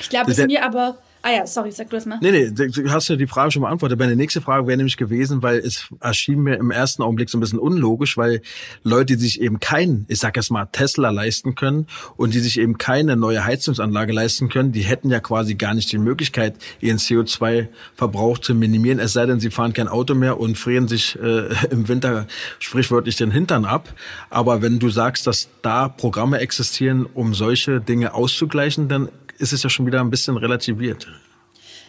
[0.00, 2.18] Ich glaube, es ist mir aber Ah ja, sorry, sag du das mal.
[2.22, 3.98] Nee, nee, du hast ja die Frage schon beantwortet.
[3.98, 7.42] Meine nächste Frage wäre nämlich gewesen, weil es erschien mir im ersten Augenblick so ein
[7.42, 8.40] bisschen unlogisch, weil
[8.84, 12.58] Leute, die sich eben keinen, ich sag jetzt mal, Tesla leisten können und die sich
[12.58, 16.96] eben keine neue Heizungsanlage leisten können, die hätten ja quasi gar nicht die Möglichkeit, ihren
[16.96, 21.48] CO2-Verbrauch zu minimieren, es sei denn, sie fahren kein Auto mehr und frieren sich äh,
[21.70, 22.28] im Winter
[22.60, 23.92] sprichwörtlich den Hintern ab.
[24.30, 29.10] Aber wenn du sagst, dass da Programme existieren, um solche Dinge auszugleichen, dann
[29.40, 31.06] ist es ja schon wieder ein bisschen relativiert.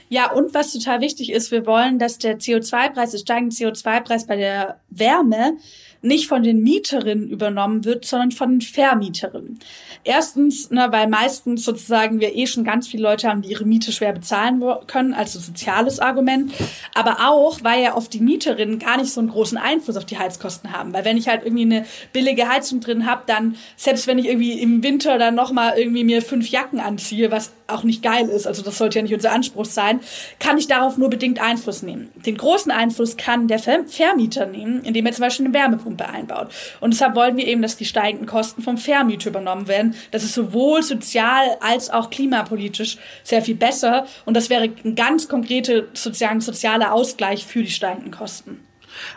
[0.10, 4.36] Ja, und was total wichtig ist, wir wollen, dass der CO2-Preis, der steigende CO2-Preis bei
[4.36, 5.58] der Wärme
[6.02, 9.60] nicht von den Mieterinnen übernommen wird, sondern von den Vermieterinnen.
[10.04, 13.92] Erstens, ne, weil meistens sozusagen wir eh schon ganz viele Leute haben, die ihre Miete
[13.92, 16.52] schwer bezahlen können, also soziales Argument.
[16.96, 20.18] Aber auch, weil ja oft die Mieterinnen gar nicht so einen großen Einfluss auf die
[20.18, 20.92] Heizkosten haben.
[20.94, 24.60] Weil wenn ich halt irgendwie eine billige Heizung drin habe, dann, selbst wenn ich irgendwie
[24.60, 28.64] im Winter dann nochmal irgendwie mir fünf Jacken anziehe, was auch nicht geil ist, also
[28.64, 30.00] das sollte ja nicht unser Anspruch sein,
[30.40, 32.10] kann ich darauf nur bedingt Einfluss nehmen.
[32.16, 36.50] Den großen Einfluss kann der Vermieter nehmen, indem er zum Beispiel eine Wärmepumpe einbaut.
[36.80, 39.96] Und deshalb wollen wir eben, dass die steigenden Kosten vom Vermieter übernommen werden.
[40.12, 44.06] Das ist sowohl sozial als auch klimapolitisch sehr viel besser.
[44.26, 48.60] Und das wäre ein ganz konkreter sozusagen sozialer Ausgleich für die steigenden Kosten.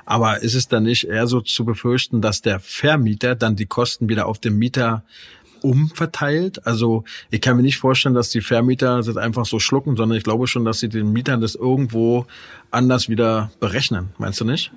[0.04, 4.08] Aber ist es dann nicht eher so zu befürchten, dass der Vermieter dann die Kosten
[4.08, 5.04] wieder auf den Mieter
[5.64, 6.66] umverteilt.
[6.66, 10.24] Also ich kann mir nicht vorstellen, dass die Vermieter das einfach so schlucken, sondern ich
[10.24, 12.26] glaube schon, dass sie den Mietern das irgendwo
[12.70, 14.10] anders wieder berechnen.
[14.18, 14.72] Meinst du nicht?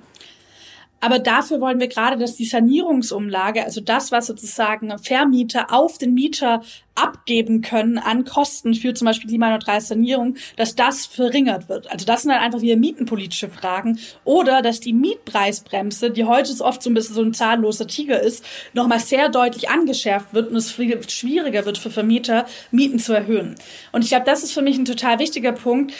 [1.00, 6.14] Aber dafür wollen wir gerade, dass die Sanierungsumlage, also das, was sozusagen Vermieter auf den
[6.14, 6.62] Mieter
[6.98, 11.90] abgeben können an Kosten für zum Beispiel klimaneutrale Sanierung, dass das verringert wird.
[11.90, 14.00] Also das sind dann einfach wieder mietenpolitische Fragen.
[14.24, 18.44] Oder dass die Mietpreisbremse, die heute oft so ein bisschen so ein zahnloser Tiger ist,
[18.72, 23.54] nochmal sehr deutlich angeschärft wird und es schwieriger wird für Vermieter, Mieten zu erhöhen.
[23.92, 25.92] Und ich glaube, das ist für mich ein total wichtiger Punkt,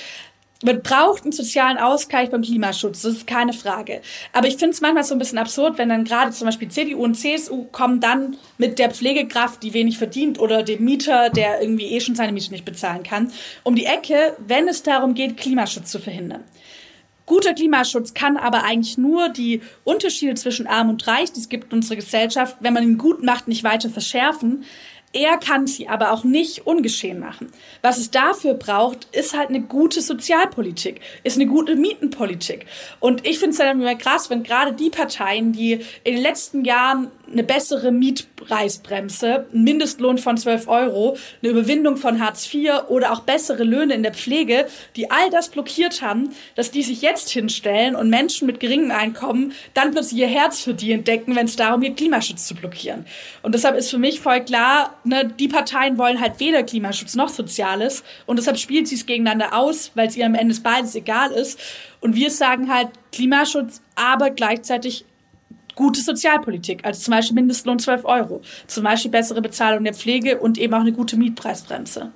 [0.64, 4.00] man braucht einen sozialen Ausgleich beim Klimaschutz, das ist keine Frage.
[4.32, 7.04] Aber ich finde es manchmal so ein bisschen absurd, wenn dann gerade zum Beispiel CDU
[7.04, 11.86] und CSU kommen dann mit der Pflegekraft, die wenig verdient, oder dem Mieter, der irgendwie
[11.86, 13.32] eh schon seine Miete nicht bezahlen kann,
[13.62, 16.42] um die Ecke, wenn es darum geht, Klimaschutz zu verhindern.
[17.28, 21.70] Guter Klimaschutz kann aber eigentlich nur die Unterschiede zwischen Arm und Reich, die es gibt
[21.70, 24.64] in unserer Gesellschaft, wenn man ihn gut macht, nicht weiter verschärfen.
[25.18, 27.50] Er kann sie aber auch nicht ungeschehen machen.
[27.82, 32.66] Was es dafür braucht, ist halt eine gute Sozialpolitik, ist eine gute Mietenpolitik.
[33.00, 35.72] Und ich finde es dann immer krass, wenn gerade die Parteien, die
[36.04, 42.24] in den letzten Jahren eine bessere Mietpreisbremse, einen Mindestlohn von 12 Euro, eine Überwindung von
[42.24, 44.66] Hartz IV oder auch bessere Löhne in der Pflege,
[44.96, 49.52] die all das blockiert haben, dass die sich jetzt hinstellen und Menschen mit geringem Einkommen
[49.74, 53.04] dann plötzlich ihr Herz für die entdecken, wenn es darum geht, Klimaschutz zu blockieren.
[53.42, 57.28] Und deshalb ist für mich voll klar, ne, die Parteien wollen halt weder Klimaschutz noch
[57.28, 61.30] Soziales und deshalb spielt sie es gegeneinander aus, weil es ihr am Ende beides egal
[61.32, 61.59] ist.
[62.00, 65.04] Und wir sagen halt Klimaschutz, aber gleichzeitig
[65.74, 70.59] gute Sozialpolitik, also zum Beispiel Mindestlohn 12 Euro, zum Beispiel bessere Bezahlung der Pflege und
[70.59, 72.12] eben auch eine gute Mietpreisbremse.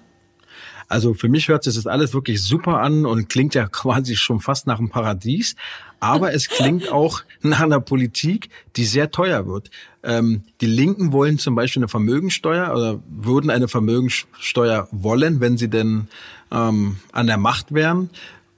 [0.92, 4.40] Also für mich hört sich das alles wirklich super an und klingt ja quasi schon
[4.40, 5.56] fast nach einem Paradies.
[6.00, 9.70] Aber es klingt auch nach einer Politik, die sehr teuer wird.
[10.02, 15.68] Ähm, die Linken wollen zum Beispiel eine Vermögensteuer oder würden eine Vermögensteuer wollen, wenn sie
[15.68, 16.08] denn
[16.50, 18.10] ähm, an der Macht wären.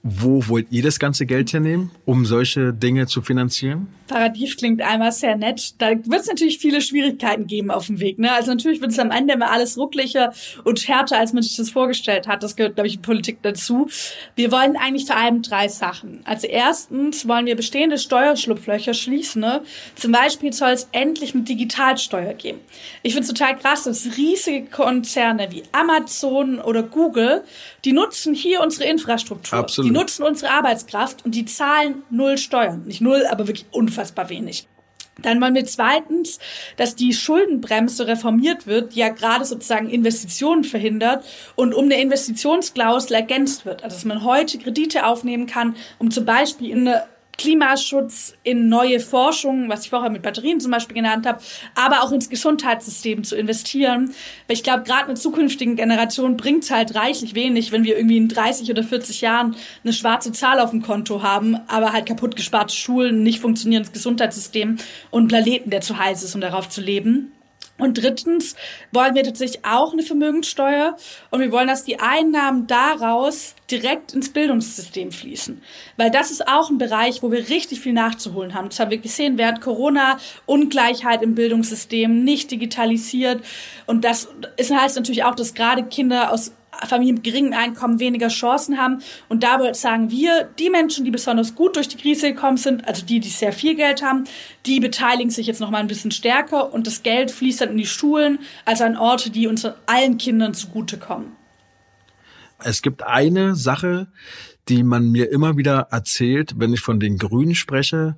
[0.03, 3.87] Wo wollt ihr das ganze Geld hernehmen, um solche Dinge zu finanzieren?
[4.07, 5.75] Paradies klingt einmal sehr nett.
[5.79, 8.19] Da wird es natürlich viele Schwierigkeiten geben auf dem Weg.
[8.19, 8.31] Ne?
[8.33, 10.33] Also natürlich wird es am Ende immer alles rucklicher
[10.65, 12.43] und härter, als man sich das vorgestellt hat.
[12.43, 13.89] Das gehört, glaube ich, in Politik dazu.
[14.37, 16.21] Wir wollen eigentlich vor allem drei Sachen.
[16.25, 19.41] Also erstens wollen wir bestehende Steuerschlupflöcher schließen.
[19.41, 19.63] Ne?
[19.95, 22.61] Zum Beispiel soll es endlich eine Digitalsteuer geben.
[23.03, 27.43] Ich finde es total krass, dass riesige Konzerne wie Amazon oder Google,
[27.85, 29.59] die nutzen hier unsere Infrastruktur.
[29.59, 29.91] Absolut.
[29.91, 32.85] Die nutzen unsere Arbeitskraft und die zahlen null Steuern.
[32.85, 33.94] Nicht null, aber wirklich unfassbar
[34.29, 34.67] wenig.
[35.23, 36.41] Dann wollen wir zweitens,
[36.77, 41.25] dass die Schuldenbremse reformiert wird, die ja gerade sozusagen Investitionen verhindert
[41.55, 43.85] und um eine Investitionsklausel ergänzt wird.
[43.85, 47.05] Also dass man heute Kredite aufnehmen kann, um zum Beispiel in eine
[47.37, 51.41] Klimaschutz, in neue Forschung, was ich vorher mit Batterien zum Beispiel genannt habe,
[51.75, 54.15] aber auch ins Gesundheitssystem zu investieren.
[54.47, 58.17] Weil ich glaube, gerade mit zukünftigen Generationen bringt es halt reichlich wenig, wenn wir irgendwie
[58.17, 62.37] in 30 oder 40 Jahren eine schwarze Zahl auf dem Konto haben, aber halt kaputt
[62.37, 64.79] gesparte Schulen, nicht funktionierendes Gesundheitssystem
[65.11, 67.33] und Planeten, der zu heiß ist, um darauf zu leben.
[67.77, 68.55] Und drittens
[68.93, 70.97] wollen wir tatsächlich auch eine Vermögenssteuer
[71.33, 75.61] und wir wollen, dass die Einnahmen daraus direkt ins Bildungssystem fließen.
[75.97, 78.69] Weil das ist auch ein Bereich, wo wir richtig viel nachzuholen haben.
[78.69, 83.45] Das haben wir gesehen während Corona, Ungleichheit im Bildungssystem, nicht digitalisiert.
[83.87, 86.53] Und das ist, heißt natürlich auch, dass gerade Kinder aus
[86.87, 89.01] Familien mit geringem Einkommen weniger Chancen haben.
[89.29, 93.05] Und da sagen wir, die Menschen, die besonders gut durch die Krise gekommen sind, also
[93.05, 94.25] die, die sehr viel Geld haben,
[94.67, 97.79] die beteiligen sich jetzt noch mal ein bisschen stärker und das Geld fließt dann in
[97.79, 101.33] die Schulen, also an Orte, die uns allen Kindern zugutekommen.
[102.59, 104.09] Es gibt eine Sache,
[104.69, 108.17] die man mir immer wieder erzählt, wenn ich von den Grünen spreche.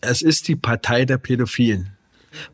[0.00, 1.96] Es ist die Partei der Pädophilen.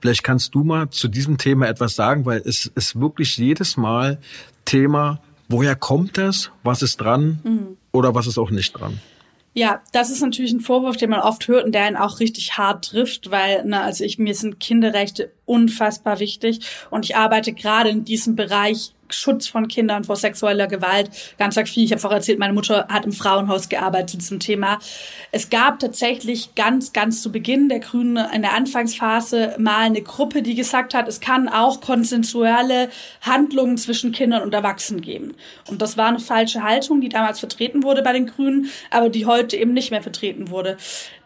[0.01, 4.21] Vielleicht kannst du mal zu diesem Thema etwas sagen, weil es ist wirklich jedes Mal
[4.65, 5.21] Thema
[5.53, 6.51] Woher kommt das?
[6.63, 7.41] Was ist dran?
[7.45, 7.77] Mhm.
[7.93, 8.99] Oder was ist auch nicht dran?
[9.53, 12.57] Ja, das ist natürlich ein Vorwurf, den man oft hört und der einen auch richtig
[12.57, 17.91] hart trifft, weil, ne, also ich, mir sind Kinderrechte unfassbar wichtig und ich arbeite gerade
[17.91, 21.11] in diesem Bereich Schutz von Kindern vor sexueller Gewalt.
[21.39, 21.85] Ganz arg viel.
[21.85, 24.79] Ich habe auch erzählt, meine Mutter hat im Frauenhaus gearbeitet zu diesem Thema.
[25.31, 30.43] Es gab tatsächlich ganz, ganz zu Beginn der Grünen in der Anfangsphase mal eine Gruppe,
[30.43, 32.89] die gesagt hat, es kann auch konsensuelle
[33.21, 35.35] Handlungen zwischen Kindern und Erwachsenen geben.
[35.69, 39.27] Und das war eine falsche Haltung, die damals vertreten wurde bei den Grünen, aber die
[39.27, 40.77] heute eben nicht mehr vertreten wurde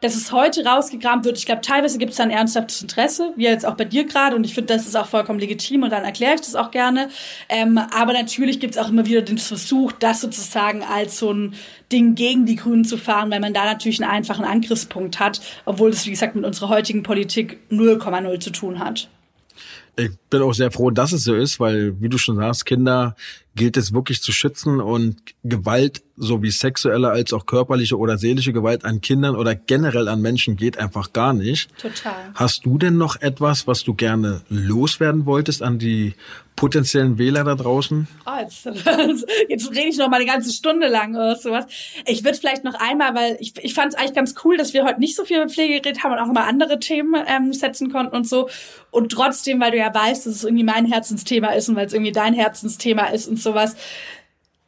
[0.00, 1.38] dass es heute rausgegraben wird.
[1.38, 4.36] Ich glaube, teilweise gibt es da ein ernsthaftes Interesse, wie jetzt auch bei dir gerade.
[4.36, 7.08] Und ich finde, das ist auch vollkommen legitim und dann erkläre ich das auch gerne.
[7.48, 11.54] Ähm, aber natürlich gibt es auch immer wieder den Versuch, das sozusagen als so ein
[11.92, 15.90] Ding gegen die Grünen zu fahren, weil man da natürlich einen einfachen Angriffspunkt hat, obwohl
[15.90, 19.08] das, wie gesagt, mit unserer heutigen Politik 0,0 zu tun hat.
[19.98, 23.16] Ich bin auch sehr froh, dass es so ist, weil, wie du schon sagst, Kinder
[23.56, 28.52] gilt es wirklich zu schützen und Gewalt, so wie sexuelle als auch körperliche oder seelische
[28.52, 31.70] Gewalt an Kindern oder generell an Menschen geht einfach gar nicht.
[31.78, 32.12] Total.
[32.34, 36.14] Hast du denn noch etwas, was du gerne loswerden wolltest an die
[36.54, 38.08] potenziellen Wähler da draußen?
[38.26, 38.64] Oh, jetzt,
[39.48, 41.66] jetzt rede ich noch mal eine ganze Stunde lang oder sowas.
[42.06, 44.84] Ich würde vielleicht noch einmal, weil ich, ich fand es eigentlich ganz cool, dass wir
[44.84, 47.92] heute nicht so viel über Pflege geredet haben und auch mal andere Themen ähm, setzen
[47.92, 48.48] konnten und so.
[48.90, 51.92] Und trotzdem, weil du ja weißt, dass es irgendwie mein Herzensthema ist und weil es
[51.92, 53.76] irgendwie dein Herzensthema ist und sowas.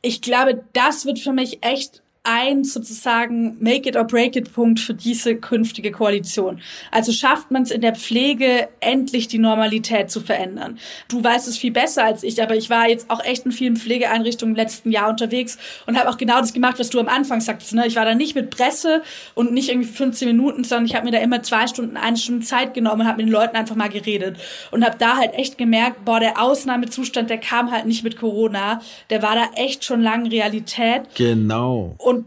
[0.00, 4.80] Ich glaube, das wird für mich echt ein sozusagen Make it or break it Punkt
[4.80, 6.60] für diese künftige Koalition.
[6.90, 10.78] Also schafft man es in der Pflege endlich die Normalität zu verändern.
[11.08, 13.76] Du weißt es viel besser als ich, aber ich war jetzt auch echt in vielen
[13.76, 15.56] Pflegeeinrichtungen im letzten Jahr unterwegs
[15.86, 17.72] und habe auch genau das gemacht, was du am Anfang sagtest.
[17.72, 17.86] Ne?
[17.86, 19.02] Ich war da nicht mit Presse
[19.34, 22.44] und nicht irgendwie 15 Minuten, sondern ich habe mir da immer zwei Stunden, eine Stunde
[22.44, 24.36] Zeit genommen und habe mit den Leuten einfach mal geredet
[24.70, 28.82] und habe da halt echt gemerkt, boah, der Ausnahmezustand, der kam halt nicht mit Corona,
[29.08, 31.02] der war da echt schon lange Realität.
[31.14, 31.94] Genau.
[31.96, 32.17] Und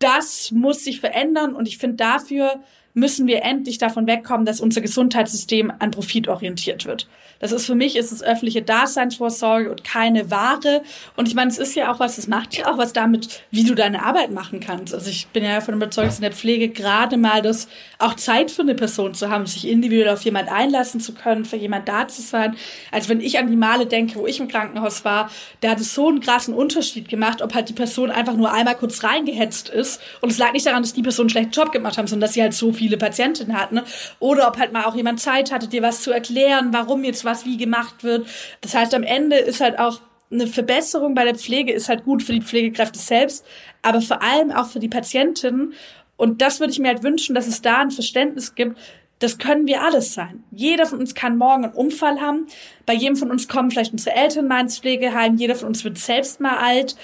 [0.00, 2.62] das muss sich verändern und ich finde dafür
[2.94, 7.08] müssen wir endlich davon wegkommen, dass unser Gesundheitssystem an Profit orientiert wird.
[7.40, 10.82] Das ist für mich ist es öffentliche Daseinsvorsorge und keine Ware.
[11.16, 13.64] Und ich meine, es ist ja auch was, das macht ja auch was damit, wie
[13.64, 14.92] du deine Arbeit machen kannst.
[14.92, 17.68] Also ich bin ja davon überzeugt, in der Pflege gerade mal das
[17.98, 21.56] auch Zeit für eine Person zu haben, sich individuell auf jemand einlassen zu können, für
[21.56, 22.56] jemand da zu sein.
[22.92, 25.30] Also wenn ich an die Male denke, wo ich im Krankenhaus war,
[25.62, 28.76] da hat es so einen krassen Unterschied gemacht, ob halt die Person einfach nur einmal
[28.76, 30.00] kurz reingehetzt ist.
[30.20, 32.34] Und es lag nicht daran, dass die Person einen schlechten Job gemacht haben, sondern dass
[32.34, 33.74] sie halt so viele Patientinnen hatten.
[33.74, 33.84] Ne?
[34.20, 37.44] Oder ob halt mal auch jemand Zeit hatte, dir was zu erklären, warum jetzt was
[37.44, 38.26] wie gemacht wird.
[38.62, 40.00] Das heißt, am Ende ist halt auch
[40.32, 43.44] eine Verbesserung bei der Pflege ist halt gut für die Pflegekräfte selbst,
[43.82, 45.74] aber vor allem auch für die Patientinnen.
[46.16, 48.78] Und das würde ich mir halt wünschen, dass es da ein Verständnis gibt.
[49.18, 50.44] Das können wir alles sein.
[50.50, 52.46] Jeder von uns kann morgen einen Unfall haben.
[52.86, 55.36] Bei jedem von uns kommen vielleicht unsere Eltern mal ins Pflegeheim.
[55.36, 56.96] Jeder von uns wird selbst mal alt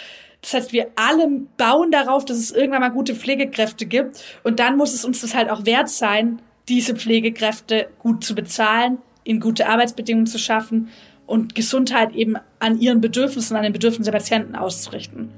[0.47, 1.27] Das heißt, wir alle
[1.57, 4.23] bauen darauf, dass es irgendwann mal gute Pflegekräfte gibt.
[4.45, 8.99] Und dann muss es uns das halt auch wert sein, diese Pflegekräfte gut zu bezahlen,
[9.25, 10.89] ihnen gute Arbeitsbedingungen zu schaffen
[11.27, 15.33] und Gesundheit eben an ihren Bedürfnissen, an den Bedürfnissen der Patienten auszurichten.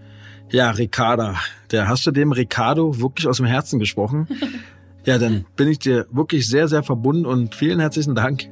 [0.51, 1.37] Ja, Ricarda,
[1.71, 4.29] der hast du dem Ricardo wirklich aus dem Herzen gesprochen.
[5.07, 8.45] ja, dann bin ich dir wirklich sehr, sehr verbunden und vielen herzlichen Dank.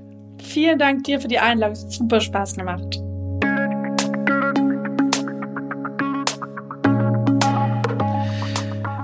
[0.42, 1.74] Vielen Dank dir für die Einladung.
[1.74, 3.05] Es hat super Spaß gemacht.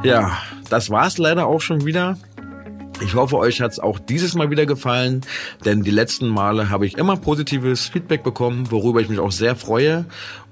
[0.05, 0.37] Ja,
[0.69, 2.17] das war's leider auch schon wieder.
[3.01, 5.23] Ich hoffe, euch hat's auch dieses Mal wieder gefallen,
[5.65, 9.57] denn die letzten Male habe ich immer positives Feedback bekommen, worüber ich mich auch sehr
[9.57, 10.05] freue.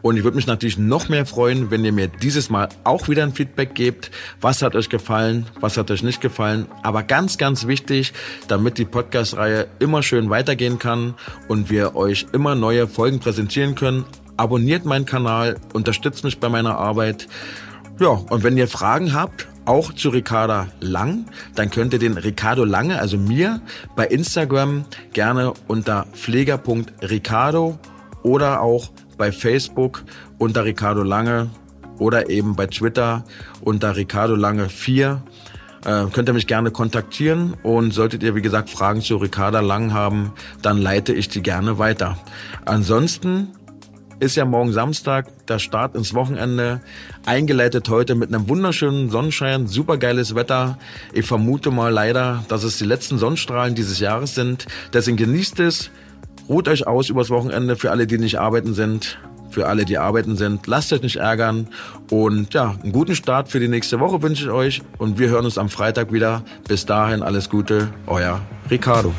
[0.03, 3.22] Und ich würde mich natürlich noch mehr freuen, wenn ihr mir dieses Mal auch wieder
[3.24, 4.11] ein Feedback gebt.
[4.40, 5.46] Was hat euch gefallen?
[5.61, 6.66] Was hat euch nicht gefallen?
[6.82, 8.12] Aber ganz, ganz wichtig,
[8.48, 11.14] damit die Podcast-Reihe immer schön weitergehen kann
[11.48, 14.05] und wir euch immer neue Folgen präsentieren können.
[14.36, 17.28] Abonniert meinen Kanal, unterstützt mich bei meiner Arbeit.
[18.01, 22.64] Ja, und wenn ihr Fragen habt, auch zu Ricarda Lang, dann könnt ihr den Ricardo
[22.64, 23.61] Lange, also mir,
[23.94, 27.78] bei Instagram gerne unter pfleger.ricardo
[28.22, 30.03] oder auch bei Facebook
[30.38, 31.51] unter Ricardo Lange
[31.98, 33.22] oder eben bei Twitter
[33.61, 35.22] unter Ricardo Lange 4.
[35.84, 39.92] Äh, könnt ihr mich gerne kontaktieren und solltet ihr, wie gesagt, Fragen zu Ricarda Lang
[39.92, 40.32] haben,
[40.62, 42.16] dann leite ich die gerne weiter.
[42.64, 43.48] Ansonsten
[44.21, 46.83] ist ja morgen Samstag, der Start ins Wochenende.
[47.25, 50.79] Eingeleitet heute mit einem wunderschönen Sonnenschein, supergeiles Wetter.
[51.12, 54.66] Ich vermute mal leider, dass es die letzten Sonnenstrahlen dieses Jahres sind.
[54.93, 55.91] Deswegen genießt es,
[56.49, 59.18] ruht euch aus übers Wochenende für alle, die nicht arbeiten sind.
[59.51, 61.66] Für alle, die arbeiten sind, lasst euch nicht ärgern.
[62.09, 64.83] Und ja, einen guten Start für die nächste Woche wünsche ich euch.
[64.99, 66.45] Und wir hören uns am Freitag wieder.
[66.68, 68.41] Bis dahin alles Gute, euer
[68.71, 69.12] Ricardo.